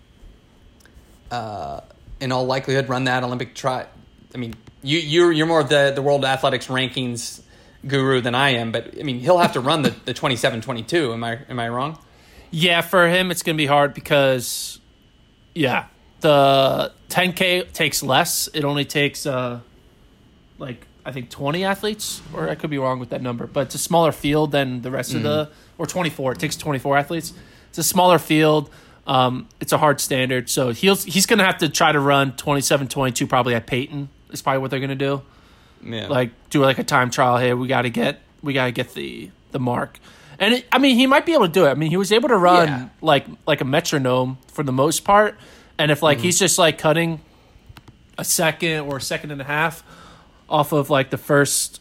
[1.30, 1.80] uh,
[2.20, 3.88] in all likelihood, run that Olympic trial.
[4.34, 7.40] I mean, you you're you're more of the the world athletics rankings
[7.86, 11.12] guru than I am, but I mean, he'll have to run the the 27 22.
[11.12, 11.98] Am I am I wrong?
[12.50, 14.78] Yeah, for him it's going to be hard because
[15.54, 15.86] yeah,
[16.24, 18.48] the 10K takes less.
[18.54, 19.60] It only takes uh,
[20.58, 23.74] like I think 20 athletes, or I could be wrong with that number, but it's
[23.74, 25.16] a smaller field than the rest mm.
[25.16, 25.82] of the, mm-hmm.
[25.82, 26.32] or 24.
[26.32, 27.34] It takes 24 athletes.
[27.68, 28.70] It's a smaller field.
[29.06, 32.88] Um, it's a hard standard, so he's he's gonna have to try to run 27,
[32.88, 34.08] 22 probably at Payton.
[34.30, 35.20] Is probably what they're gonna do.
[35.84, 36.08] Yeah.
[36.08, 37.36] Like do like a time trial.
[37.36, 39.98] Hey, we got to get we got to get the the mark.
[40.38, 41.70] And it, I mean, he might be able to do it.
[41.70, 42.88] I mean, he was able to run yeah.
[43.02, 45.36] like like a metronome for the most part.
[45.78, 46.24] And if like mm-hmm.
[46.24, 47.20] he's just like cutting
[48.16, 49.82] a second or a second and a half
[50.48, 51.80] off of like the first,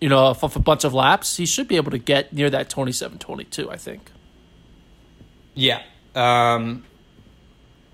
[0.00, 2.48] you know, off of a bunch of laps, he should be able to get near
[2.50, 4.10] that 27 22, I think.
[5.54, 5.82] Yeah.
[6.14, 6.84] Um,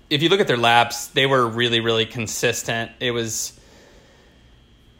[0.09, 2.91] if you look at their laps, they were really, really consistent.
[2.99, 3.59] It was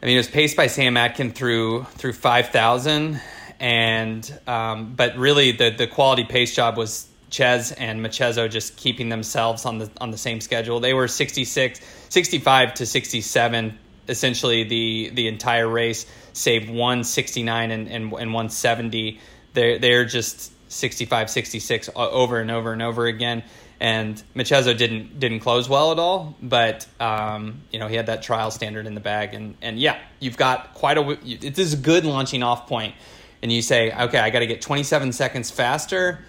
[0.02, 3.20] I mean, it was paced by Sam Atkin through through five thousand,
[3.58, 9.08] and um, but really the the quality pace job was Ches and Mecheso just keeping
[9.08, 10.80] themselves on the on the same schedule.
[10.80, 17.42] They were 66, 65 to sixty seven, essentially the the entire race, save one sixty
[17.42, 19.20] nine and and, and one seventy.
[19.54, 23.42] They're they're just 65, 66 over and over and over again
[23.80, 26.36] and Mecheso didn't didn't close well at all.
[26.40, 29.98] But um, you know he had that trial standard in the bag, and and yeah,
[30.20, 31.10] you've got quite a.
[31.24, 32.94] It is a good launching off point,
[33.42, 36.24] and you say, okay, I got to get 27 seconds faster.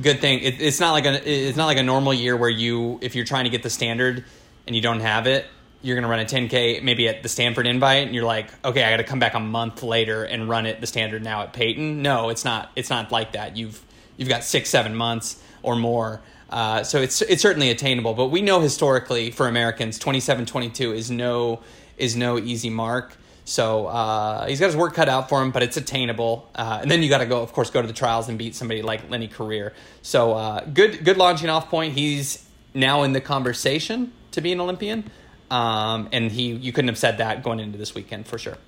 [0.00, 2.98] Good thing it, it's not like a it's not like a normal year where you
[3.02, 4.24] if you're trying to get the standard
[4.66, 5.46] and you don't have it.
[5.84, 8.90] You're to run a 10K maybe at the Stanford invite, and you're like, okay, I
[8.90, 12.02] got to come back a month later and run it the standard now at Payton.
[12.02, 12.70] No, it's not.
[12.76, 13.56] It's not like that.
[13.56, 13.82] You've
[14.16, 16.20] you've got six, seven months or more
[16.52, 21.60] uh, so it's it's certainly attainable, but we know historically for Americans, 27-22 is no
[21.96, 23.16] is no easy mark.
[23.44, 26.48] So uh, he's got his work cut out for him, but it's attainable.
[26.54, 28.54] Uh, and then you got to go, of course, go to the trials and beat
[28.54, 29.72] somebody like Lenny Korir.
[30.02, 31.94] So uh, good good launching off point.
[31.94, 35.10] He's now in the conversation to be an Olympian,
[35.50, 38.58] um, and he you couldn't have said that going into this weekend for sure.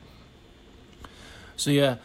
[1.56, 1.96] So yeah,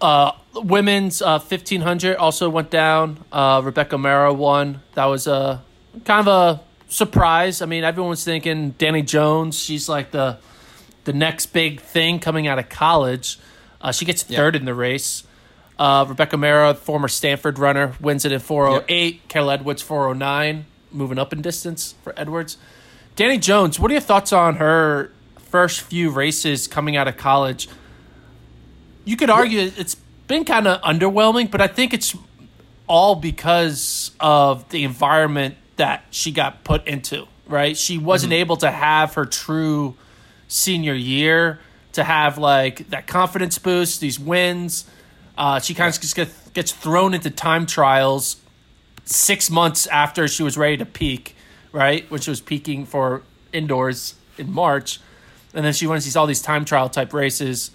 [0.00, 3.24] uh, women's uh, 1500 also went down.
[3.32, 4.80] Uh, Rebecca Mehra won.
[4.94, 5.62] That was a
[6.04, 7.62] kind of a surprise.
[7.62, 9.58] I mean, everyone was thinking Dani Jones.
[9.58, 10.38] She's like the
[11.06, 13.38] the next big thing coming out of college.
[13.80, 14.60] Uh, she gets third yep.
[14.60, 15.24] in the race.
[15.78, 19.14] Uh, Rebecca Mehra, former Stanford runner, wins it in 408.
[19.14, 19.28] Yep.
[19.28, 22.58] Carol Edwards 409, moving up in distance for Edwards.
[23.16, 27.68] Dani Jones, what are your thoughts on her first few races coming out of college?
[29.06, 29.94] you could argue it's
[30.26, 32.14] been kind of underwhelming, but I think it's
[32.86, 37.76] all because of the environment that she got put into, right?
[37.76, 38.40] She wasn't mm-hmm.
[38.40, 39.94] able to have her true
[40.48, 41.60] senior year
[41.92, 44.88] to have like that confidence boost, these wins.
[45.36, 48.36] Uh, she kind of just gets, gets thrown into time trials
[49.04, 51.36] six months after she was ready to peak,
[51.72, 52.10] right?
[52.10, 55.00] When she was peaking for indoors in March.
[55.54, 57.70] And then she wins these all these time trial type races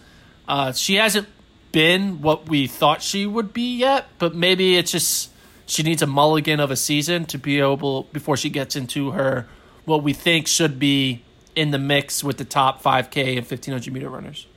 [0.51, 1.29] uh, she hasn't
[1.71, 5.31] been what we thought she would be yet, but maybe it's just
[5.65, 9.47] she needs a mulligan of a season to be able before she gets into her
[9.85, 11.23] what we think should be
[11.55, 14.47] in the mix with the top 5K and 1500 meter runners.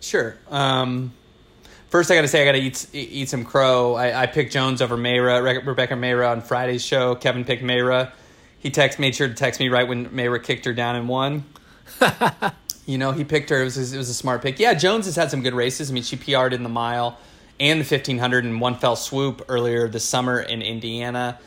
[0.00, 0.36] Sure.
[0.50, 1.12] Um,
[1.88, 3.94] first, I got to say I got to eat eat some crow.
[3.94, 7.14] I, I picked Jones over Mehra, Rebecca Mehra on Friday's show.
[7.14, 8.12] Kevin picked Mehra.
[8.58, 11.44] He text made sure to text me right when Mehra kicked her down and won.
[12.86, 13.62] You know, he picked her.
[13.62, 14.58] It was, it was a smart pick.
[14.58, 15.90] Yeah, Jones has had some good races.
[15.90, 17.18] I mean, she PR'd in the mile
[17.58, 21.38] and the 1500 in one fell swoop earlier this summer in Indiana.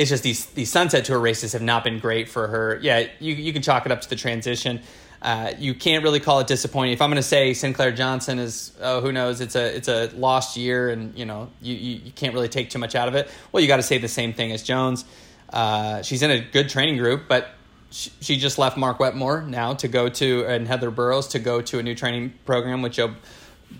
[0.00, 2.78] It's just these these Sunset Tour races have not been great for her.
[2.80, 4.80] Yeah, you, you can chalk it up to the transition.
[5.20, 6.94] Uh, you can't really call it disappointing.
[6.94, 9.42] If I'm going to say Sinclair Johnson is, oh, who knows?
[9.42, 12.70] It's a it's a lost year, and you know you, you, you can't really take
[12.70, 13.30] too much out of it.
[13.52, 15.04] Well, you got to say the same thing as Jones.
[15.52, 17.50] Uh, she's in a good training group, but
[17.90, 21.78] she, just left Mark Wetmore now to go to and Heather Burroughs to go to
[21.78, 23.14] a new training program with Joe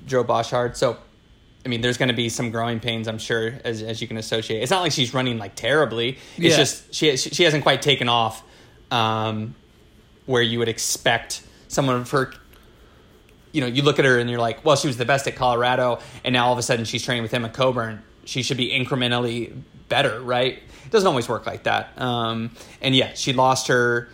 [0.06, 0.76] Joe Bosshard.
[0.76, 0.98] So,
[1.64, 4.16] I mean, there's going to be some growing pains, I'm sure, as as you can
[4.16, 4.62] associate.
[4.62, 6.18] It's not like she's running like terribly.
[6.36, 6.56] It's yeah.
[6.56, 8.42] just she she hasn't quite taken off,
[8.90, 9.54] um,
[10.26, 12.32] where you would expect someone of her.
[13.52, 15.36] You know, you look at her and you're like, well, she was the best at
[15.36, 18.02] Colorado, and now all of a sudden she's training with Emma Coburn.
[18.24, 20.54] She should be incrementally better, right?
[20.84, 22.00] It doesn't always work like that.
[22.00, 24.08] Um, and yeah, she lost her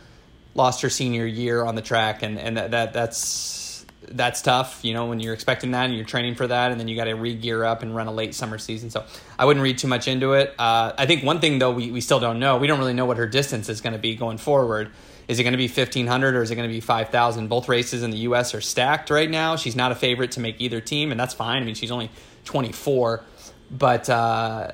[0.56, 3.65] lost her senior year on the track, and and that, that that's
[4.10, 4.84] that's tough.
[4.84, 7.04] You know, when you're expecting that and you're training for that, and then you got
[7.04, 8.90] to re gear up and run a late summer season.
[8.90, 9.04] So
[9.38, 10.54] I wouldn't read too much into it.
[10.58, 12.58] Uh, I think one thing though we we still don't know.
[12.58, 14.90] We don't really know what her distance is going to be going forward.
[15.28, 17.48] Is it going to be 1500 or is it going to be 5000?
[17.48, 19.56] Both races in the US are stacked right now.
[19.56, 21.62] She's not a favorite to make either team, and that's fine.
[21.62, 22.10] I mean, she's only
[22.44, 23.24] 24.
[23.70, 24.72] But uh,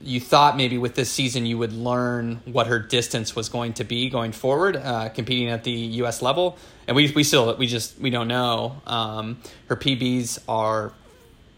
[0.00, 3.84] you thought maybe with this season you would learn what her distance was going to
[3.84, 6.22] be going forward, uh, competing at the U.S.
[6.22, 6.56] level,
[6.86, 8.80] and we we still we just we don't know.
[8.86, 10.92] Um, her PBs are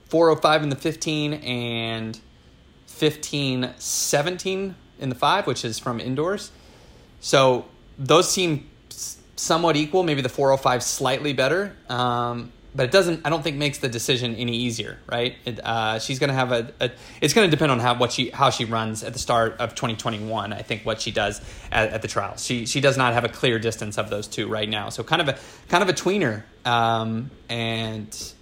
[0.08, 2.16] 405 in the 15 and
[2.86, 6.50] 1517 in the five, which is from indoors.
[7.20, 7.66] So
[7.98, 8.68] those seem
[9.36, 10.02] somewhat equal.
[10.02, 11.76] Maybe the 405 slightly better.
[11.88, 13.26] Um, but it doesn't.
[13.26, 15.34] I don't think makes the decision any easier, right?
[15.44, 18.12] It, uh, she's going to have a, a It's going to depend on how what
[18.12, 20.52] she how she runs at the start of 2021.
[20.52, 21.40] I think what she does
[21.72, 22.44] at, at, the trials.
[22.44, 24.88] She she does not have a clear distance of those two right now.
[24.88, 28.32] So kind of a kind of a tweener, um, and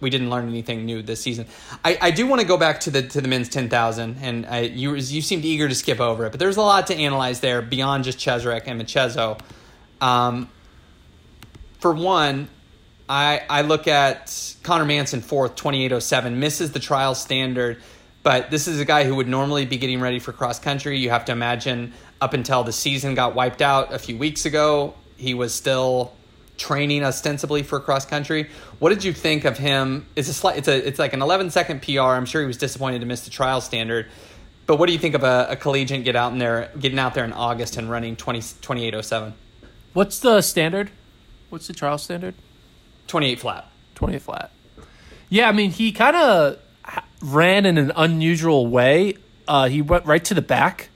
[0.00, 1.46] we didn't learn anything new this season.
[1.82, 4.60] I, I do want to go back to the to the men's 10,000, and I,
[4.60, 7.62] you you seemed eager to skip over it, but there's a lot to analyze there
[7.62, 9.40] beyond just Cheserek and Mecheso.
[10.02, 10.50] Um,
[11.78, 12.48] for one,
[13.08, 17.82] I I look at Connor Mantz fourth, twenty eight oh seven, misses the trial standard,
[18.22, 20.98] but this is a guy who would normally be getting ready for cross country.
[20.98, 24.94] You have to imagine up until the season got wiped out a few weeks ago,
[25.16, 26.12] he was still
[26.56, 28.48] training ostensibly for cross country.
[28.78, 30.06] What did you think of him?
[30.14, 32.00] It's a slight, it's a it's like an 11 second PR.
[32.00, 34.06] I'm sure he was disappointed to miss the trial standard.
[34.66, 37.14] But what do you think of a, a collegiate get out in there getting out
[37.14, 39.34] there in August and running 20, 2807?
[39.92, 40.90] What's the standard?
[41.50, 42.34] What's the trial standard?
[43.06, 43.70] 28 flat.
[43.94, 44.50] 28 flat.
[45.28, 46.58] Yeah, I mean, he kind of
[47.22, 49.16] ran in an unusual way.
[49.46, 50.90] Uh, he went right to the back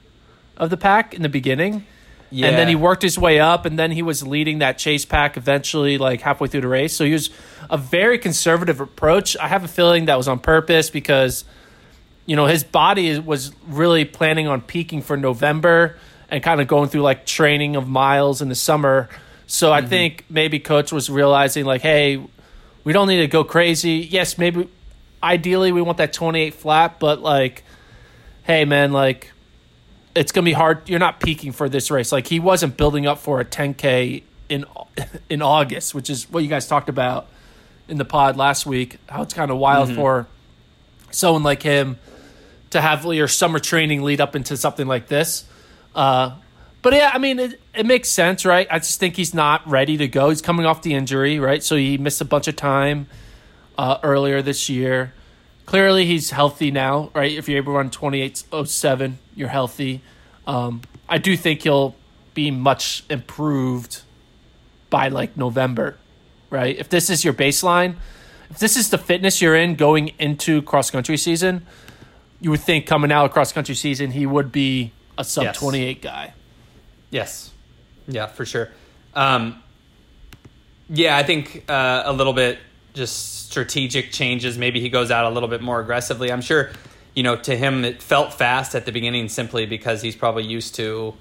[0.57, 1.87] of the pack in the beginning.
[2.31, 2.49] Yeah.
[2.49, 5.37] And then he worked his way up, and then he was leading that chase pack
[5.37, 6.95] eventually, like halfway through the race.
[6.95, 7.31] So he was
[7.71, 9.37] a very conservative approach.
[9.37, 11.45] I have a feeling that was on purpose because,
[12.27, 15.97] you know, his body was really planning on peaking for November
[16.29, 19.09] and kind of going through like training of miles in the summer.
[19.47, 22.21] So I think maybe coach was realizing like, hey,
[22.85, 24.07] we don't need to go crazy.
[24.11, 24.69] Yes, maybe
[25.23, 27.65] ideally we want that 28 flat, but like,
[28.43, 29.33] hey man, like
[30.15, 30.89] it's gonna be hard.
[30.89, 32.11] You're not peaking for this race.
[32.11, 34.65] Like he wasn't building up for a 10k in
[35.29, 37.29] in August, which is what you guys talked about
[37.89, 38.99] in the pod last week.
[39.09, 40.27] How it's kind of wild for
[41.11, 41.99] someone like him
[42.71, 45.45] to have your summer training lead up into something like this.
[45.95, 46.33] Uh,
[46.83, 48.67] but yeah, I mean, it, it makes sense, right?
[48.71, 50.31] I just think he's not ready to go.
[50.31, 51.63] He's coming off the injury, right?
[51.63, 53.09] So he missed a bunch of time
[53.77, 55.13] uh, earlier this year.
[55.65, 57.33] Clearly, he's healthy now, right?
[57.33, 60.01] If you're able to run 28.07, you're healthy.
[60.47, 61.97] Um, I do think he'll
[62.35, 64.03] be much improved
[64.91, 65.97] by like November,
[66.51, 66.77] right?
[66.79, 67.97] If this is your baseline,
[68.51, 71.67] if this is the fitness you're in going into cross country season,
[72.41, 75.59] you would think coming out of cross country season, he would be a sub Yes.
[75.59, 76.35] 28 guy.
[77.17, 77.51] Yes.
[78.07, 78.69] Yeah, for sure.
[79.15, 79.63] Um,
[80.91, 82.59] yeah, I think uh, a little bit
[82.93, 84.59] just strategic changes.
[84.59, 86.31] Maybe he goes out a little bit more aggressively.
[86.31, 86.73] I'm sure,
[87.15, 90.75] you know, to him it felt fast at the beginning simply because he's probably used
[90.75, 91.15] to,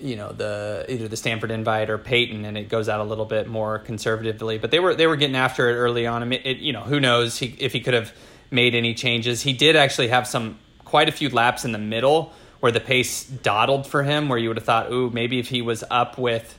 [0.00, 3.24] you know, the either the Stanford invite or Payton, and it goes out a little
[3.24, 4.56] bit more conservatively.
[4.56, 6.22] But they were they were getting after it early on.
[6.22, 8.12] I mean, it, you know, who knows he, if he could have
[8.52, 9.42] made any changes.
[9.42, 12.32] He did actually have some quite a few laps in the middle
[12.66, 15.62] where the pace dawdled for him, where you would have thought, ooh, maybe if he
[15.62, 16.58] was up with,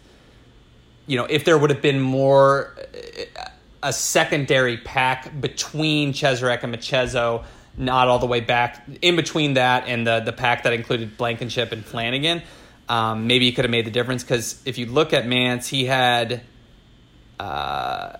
[1.06, 2.74] you know, if there would have been more
[3.84, 7.44] a secondary pack between Cheserek and Mecheso,
[7.76, 11.74] not all the way back in between that and the the pack that included Blankenship
[11.74, 12.42] and Flanagan.
[12.88, 15.84] Um, maybe he could have made the difference because if you look at Mantz, he
[15.84, 16.40] had
[17.38, 18.14] uh,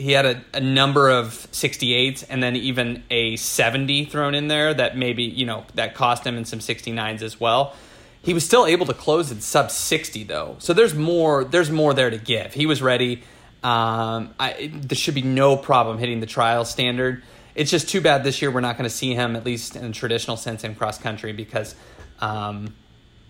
[0.00, 4.72] he had a, a number of 68s and then even a 70 thrown in there
[4.72, 7.74] that maybe you know that cost him and some 69s as well.
[8.22, 10.56] He was still able to close in sub 60 though.
[10.58, 12.54] So there's more there's more there to give.
[12.54, 13.22] He was ready.
[13.62, 17.22] Um, I, there should be no problem hitting the trial standard.
[17.54, 19.84] It's just too bad this year we're not going to see him at least in
[19.84, 21.74] a traditional sense in cross country because
[22.20, 22.74] um,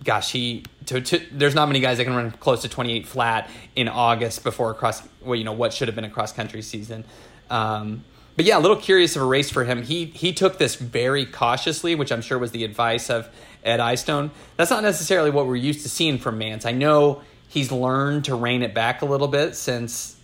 [0.04, 3.50] gosh, he to, to, there's not many guys that can run close to 28 flat
[3.76, 6.62] in August before a cross, well, you know, what should have been a cross country
[6.62, 7.04] season.
[7.50, 8.04] Um,
[8.36, 9.82] but yeah, a little curious of a race for him.
[9.82, 13.28] He he took this very cautiously, which I'm sure was the advice of
[13.62, 14.30] Ed Eyestone.
[14.56, 16.64] That's not necessarily what we're used to seeing from Mantz.
[16.64, 20.16] I know he's learned to rein it back a little bit since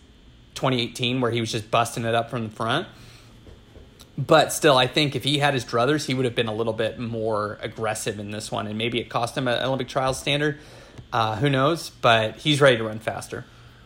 [0.55, 2.89] 2018, where he was just busting it up from the front.
[4.19, 6.73] But still, I think if he had his druthers, he would have been a little
[6.73, 10.59] bit more aggressive in this one, and maybe it cost him an Olympic trial standard.
[11.13, 11.91] Uh, who knows?
[11.91, 13.45] But he's ready to run faster.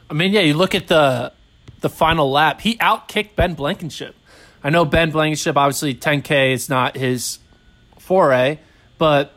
[0.08, 1.32] I mean, yeah, you look at the
[1.80, 2.60] the final lap.
[2.60, 4.14] He outkicked Ben Blankenship.
[4.62, 7.38] I know Ben Blankenship obviously 10K is not his
[7.98, 8.58] foray,
[8.98, 9.32] but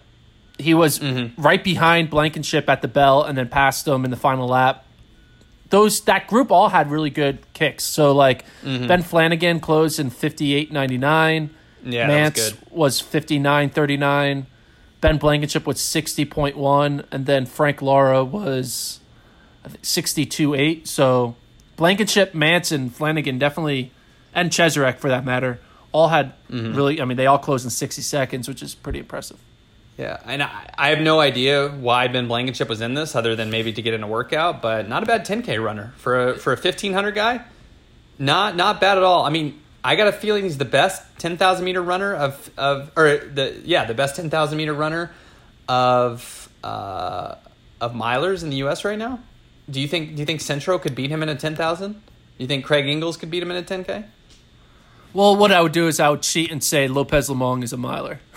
[0.60, 1.02] he was
[1.38, 4.86] right behind Blankenship at the bell and then passed him in the final lap.
[5.74, 7.84] Those that group all had really good kicks.
[7.84, 11.50] So like Ben Flanagan closed in 58.99.
[11.84, 12.58] Yeah, Mantz good.
[12.70, 14.46] was 59.39.
[15.02, 19.00] Ben Blankenship was 60.1 and then Frank Lara was
[19.66, 20.86] I think 62.8.
[20.88, 21.36] So
[21.76, 23.92] Blankenship, Manson, Flanagan definitely,
[24.32, 25.60] and Cheserek for that matter,
[25.92, 26.76] all had Mm-hmm.
[26.76, 27.02] really.
[27.02, 29.40] I mean, they all closed in 60 seconds, which is pretty impressive.
[29.98, 33.52] Yeah, and I, I have no idea why Ben Blankenship was in this, other than
[33.52, 34.62] maybe to get in a workout.
[34.62, 37.42] But not a bad 10k runner for a, for a 1500 guy.
[38.18, 39.24] Not not bad at all.
[39.24, 43.18] I mean, I got a feeling he's the best 10,000 meter runner of of or
[43.18, 45.12] the yeah the best 10,000 meter runner
[45.68, 47.36] of uh,
[47.82, 48.86] of milers in the U.S.
[48.86, 49.20] right now.
[49.70, 51.94] Do you think do you think Centro could beat him in a 10,000?
[51.94, 52.00] Do
[52.38, 54.06] you think Craig Engels could beat him in a 10k?
[55.14, 57.78] Well, what I would do is I would cheat and say Lopez Lomong is a
[57.78, 58.20] miler.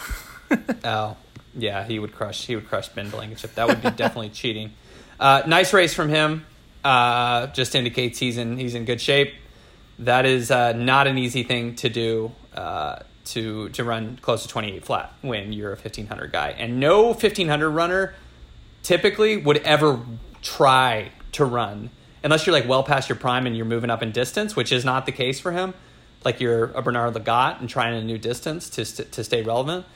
[0.85, 1.17] Oh,
[1.57, 2.47] yeah, he would crush.
[2.47, 3.55] He would crush Ben Blankenship.
[3.55, 4.73] That would be definitely cheating.
[5.19, 6.45] Uh, nice race from him.
[6.85, 9.35] uh, just indicates he's in he's in good shape.
[10.01, 14.49] That is uh, not an easy thing to do uh, to to run close to
[14.49, 18.15] 28 flat when you're a 1500 guy, and no 1500 runner
[18.83, 19.99] typically would ever
[20.43, 21.91] try to run
[22.23, 24.85] unless you're like well past your prime and you're moving up in distance, which is
[24.85, 25.75] not the case for him.
[26.25, 29.87] Like you're a Bernard Lagat and trying a new distance to to stay relevant.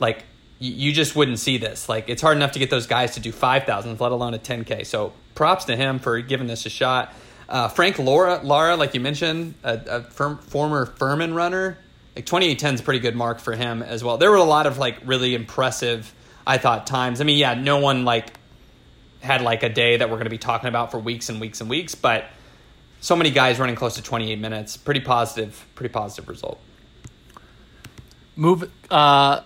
[0.00, 0.24] Like
[0.58, 1.88] you just wouldn't see this.
[1.88, 4.86] Like it's hard enough to get those guys to do 5,000, let alone a 10K.
[4.86, 7.12] So props to him for giving this a shot.
[7.48, 11.76] Uh, Frank Laura, Lara, like you mentioned, a, a firm, former Furman runner,
[12.16, 14.16] like 2810 is a pretty good mark for him as well.
[14.16, 16.14] There were a lot of like really impressive,
[16.46, 17.20] I thought, times.
[17.20, 18.32] I mean, yeah, no one like
[19.20, 21.60] had like a day that we're going to be talking about for weeks and weeks
[21.60, 22.26] and weeks, but
[23.00, 24.76] so many guys running close to 28 minutes.
[24.76, 26.60] Pretty positive, pretty positive result.
[28.36, 29.40] Move, uh,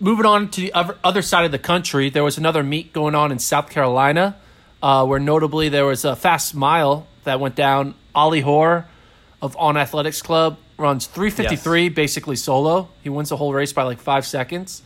[0.00, 3.32] moving on to the other side of the country, there was another meet going on
[3.32, 4.36] in South Carolina,
[4.82, 7.94] uh, where notably there was a fast mile that went down.
[8.14, 8.88] Ollie Hoare
[9.40, 11.94] of On Athletics Club runs 353 yes.
[11.94, 12.88] basically solo.
[13.02, 14.82] He wins the whole race by like five seconds.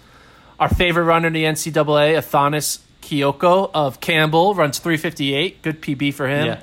[0.59, 5.63] Our favorite runner in the NCAA, Athanas Kioko of Campbell, runs 358.
[5.63, 6.47] Good PB for him.
[6.47, 6.63] Yeah.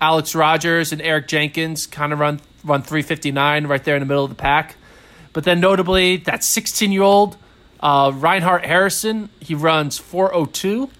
[0.00, 4.24] Alex Rogers and Eric Jenkins kind of run run 359 right there in the middle
[4.24, 4.76] of the pack.
[5.32, 7.36] But then notably, that 16 year old
[7.80, 10.90] uh, Reinhardt Harrison, he runs 402,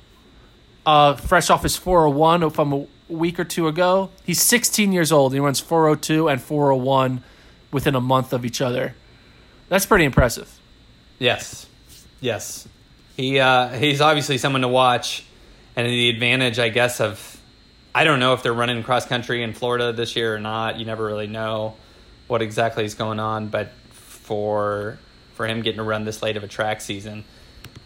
[0.87, 4.11] uh, fresh off his 401 from a week or two ago.
[4.25, 5.33] He's 16 years old.
[5.33, 7.23] He runs 402 and 401
[7.71, 8.95] within a month of each other.
[9.69, 10.59] That's pretty impressive.
[11.19, 11.67] Yes,
[12.21, 12.69] yes.
[13.17, 15.25] He uh, he's obviously someone to watch,
[15.75, 17.41] and the advantage, I guess, of
[17.95, 20.79] I don't know if they're running cross country in Florida this year or not.
[20.79, 21.75] You never really know
[22.29, 24.99] what exactly is going on, but for
[25.39, 27.25] for him getting to run this late of a track season.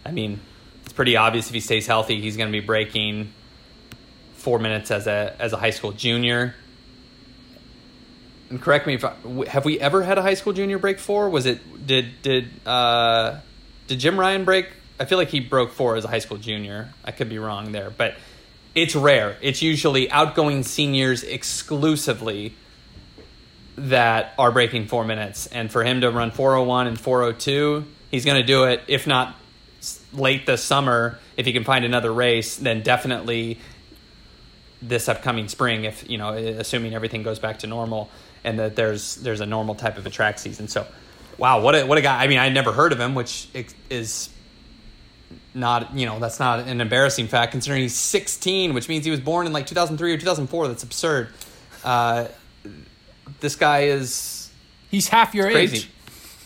[0.07, 0.41] I mean,
[0.85, 3.31] it's pretty obvious if he stays healthy, he's going to be breaking
[4.37, 6.55] four minutes as a as a high school junior.
[8.49, 9.15] And correct me if I,
[9.49, 11.29] have we ever had a high school junior break four?
[11.29, 13.39] Was it did did uh,
[13.87, 14.69] did Jim Ryun break?
[14.99, 16.95] I feel like he broke four as a high school junior.
[17.05, 18.15] I could be wrong there, but
[18.75, 19.37] it's rare.
[19.43, 22.55] It's usually outgoing seniors exclusively
[23.77, 25.47] that are breaking four minutes.
[25.47, 29.37] And for him to run 401 and 402, he's going to do it, if not
[30.12, 33.59] late this summer, if he can find another race, then definitely
[34.81, 38.11] this upcoming spring, if, you know, assuming everything goes back to normal
[38.45, 40.68] and that there's there's a normal type of a track season.
[40.68, 40.87] So,
[41.39, 42.23] wow, what a, what a guy.
[42.23, 43.49] I mean, I never heard of him, which
[43.89, 44.29] is
[45.55, 49.20] not, you know, that's not an embarrassing fact considering he's 16, which means he was
[49.20, 50.68] born in like 2003 or 2004.
[50.68, 51.29] That's absurd.
[51.85, 52.27] Uh,
[53.43, 54.51] this guy is
[54.90, 55.78] he's half your crazy.
[55.78, 55.90] age,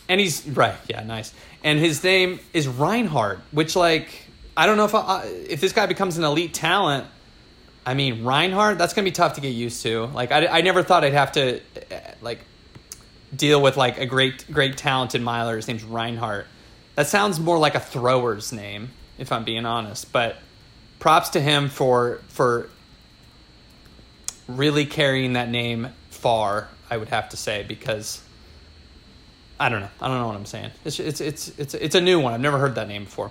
[0.08, 0.74] and he's right.
[0.88, 1.32] Yeah, nice.
[1.62, 4.08] And his name is Reinhardt, which like
[4.56, 7.06] I don't know if I, if this guy becomes an elite talent.
[7.84, 10.06] I mean, Reinhardt, that's gonna be tough to get used to.
[10.06, 12.40] Like, I, I never thought I'd have to eh, like
[13.34, 15.54] deal with like a great great talented miler.
[15.54, 16.46] His name's Reinhardt.
[16.96, 20.12] That sounds more like a thrower's name, if I'm being honest.
[20.12, 20.36] But
[20.98, 22.70] props to him for for
[24.48, 28.22] really carrying that name far I would have to say because
[29.58, 29.88] I don't know.
[30.00, 30.70] I don't know what I'm saying.
[30.84, 32.32] It's it's it's it's it's a new one.
[32.32, 33.30] I've never heard that name before.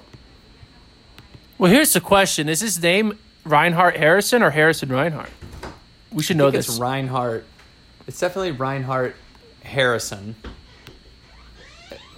[1.58, 5.30] Well, here's the question: Is his name Reinhardt Harrison or Harrison Reinhardt?
[6.12, 6.68] We should know this.
[6.68, 7.46] It's Reinhardt.
[8.08, 9.16] It's definitely Reinhardt
[9.64, 10.36] Harrison.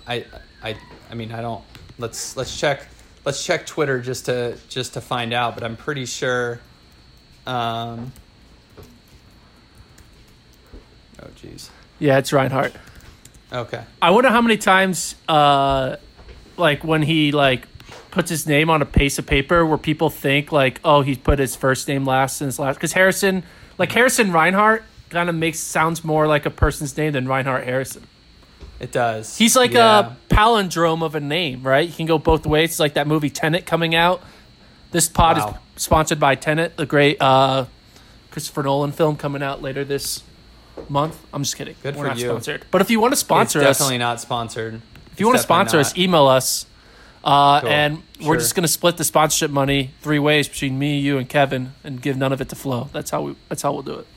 [0.07, 0.25] I
[0.63, 0.77] I
[1.11, 1.63] I mean I don't.
[1.99, 2.87] Let's let's check
[3.25, 5.55] let's check Twitter just to just to find out.
[5.55, 6.59] But I'm pretty sure.
[7.45, 8.11] Um,
[11.21, 11.69] Oh, jeez.
[11.99, 12.73] Yeah, it's Reinhardt.
[13.51, 13.83] Okay.
[14.01, 15.95] I wonder how many times, uh,
[16.57, 17.67] like when he like
[18.11, 21.39] puts his name on a piece of paper, where people think like, oh, he put
[21.39, 22.75] his first name last and his last.
[22.75, 23.43] Because Harrison,
[23.77, 28.03] like Harrison Reinhardt, kind of makes sounds more like a person's name than Reinhardt Harrison.
[28.79, 29.37] It does.
[29.37, 30.15] He's like yeah.
[30.29, 31.87] a palindrome of a name, right?
[31.87, 32.71] You can go both ways.
[32.71, 34.21] It's like that movie Tenet coming out.
[34.91, 35.59] This pod wow.
[35.75, 37.65] is sponsored by Tenet, the great uh,
[38.29, 40.21] Christopher Nolan film coming out later this
[40.89, 41.19] month.
[41.33, 41.75] I'm just kidding.
[41.83, 42.29] Good We're for not you.
[42.29, 42.65] Sponsored.
[42.71, 44.81] But if you want to sponsor it's us, definitely not sponsored.
[45.11, 46.65] If you want to sponsor us, email us.
[47.23, 47.69] Uh, cool.
[47.69, 51.27] And we're just going to split the sponsorship money three ways between me, you, and
[51.27, 52.89] Kevin, and give none of it to Flo.
[52.93, 53.35] That's how we.
[53.49, 54.07] That's how we'll do it.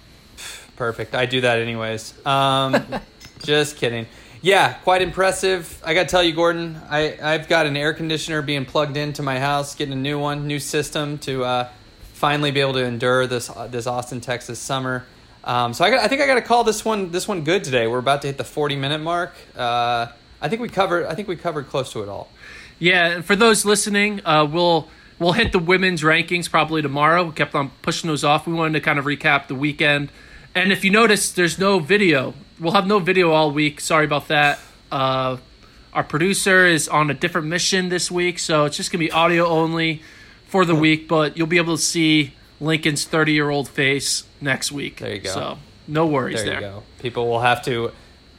[0.77, 1.15] Perfect.
[1.15, 2.15] I do that anyways.
[2.25, 2.87] Um,
[3.43, 4.07] just kidding.
[4.43, 5.81] Yeah, quite impressive.
[5.85, 9.23] I got to tell you, Gordon, I, I've got an air conditioner being plugged into
[9.23, 11.69] my house, getting a new one, new system to uh,
[12.15, 15.05] finally be able to endure this uh, this Austin, Texas summer.
[15.43, 17.65] Um, so I, got, I think I got to call this one this one good
[17.65, 17.87] today.
[17.87, 19.33] We're about to hit the forty minute mark.
[19.57, 20.09] Uh,
[20.41, 22.29] I think we covered I think we covered close to it all.
[22.79, 24.89] Yeah, and for those listening, uh, we'll
[25.19, 27.25] we'll hit the women's rankings probably tomorrow.
[27.25, 28.47] We kept on pushing those off.
[28.47, 30.11] We wanted to kind of recap the weekend.
[30.55, 32.35] And if you notice, there's no video.
[32.59, 33.81] We'll have no video all week.
[33.81, 34.59] Sorry about that.
[34.91, 35.37] Uh,
[35.93, 39.47] our producer is on a different mission this week, so it's just gonna be audio
[39.47, 40.03] only
[40.47, 41.09] for the week.
[41.09, 44.99] But you'll be able to see Lincoln's 30 year old face next week.
[44.99, 45.31] There you go.
[45.31, 45.59] So
[45.89, 46.55] no worries There, there.
[46.55, 46.83] you go.
[46.99, 47.93] People will have to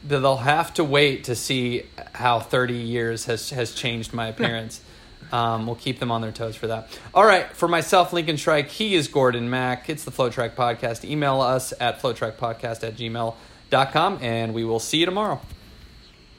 [0.03, 4.81] they'll have to wait to see how 30 years has has changed my appearance.
[5.31, 6.89] um, we'll keep them on their toes for that.
[7.13, 9.89] All right, for myself, Lincoln Shryack, he is Gordon Mack.
[9.89, 11.03] It's the FloTrack Podcast.
[11.05, 15.39] Email us at flotrackpodcast at gmail.com, and we will see you tomorrow.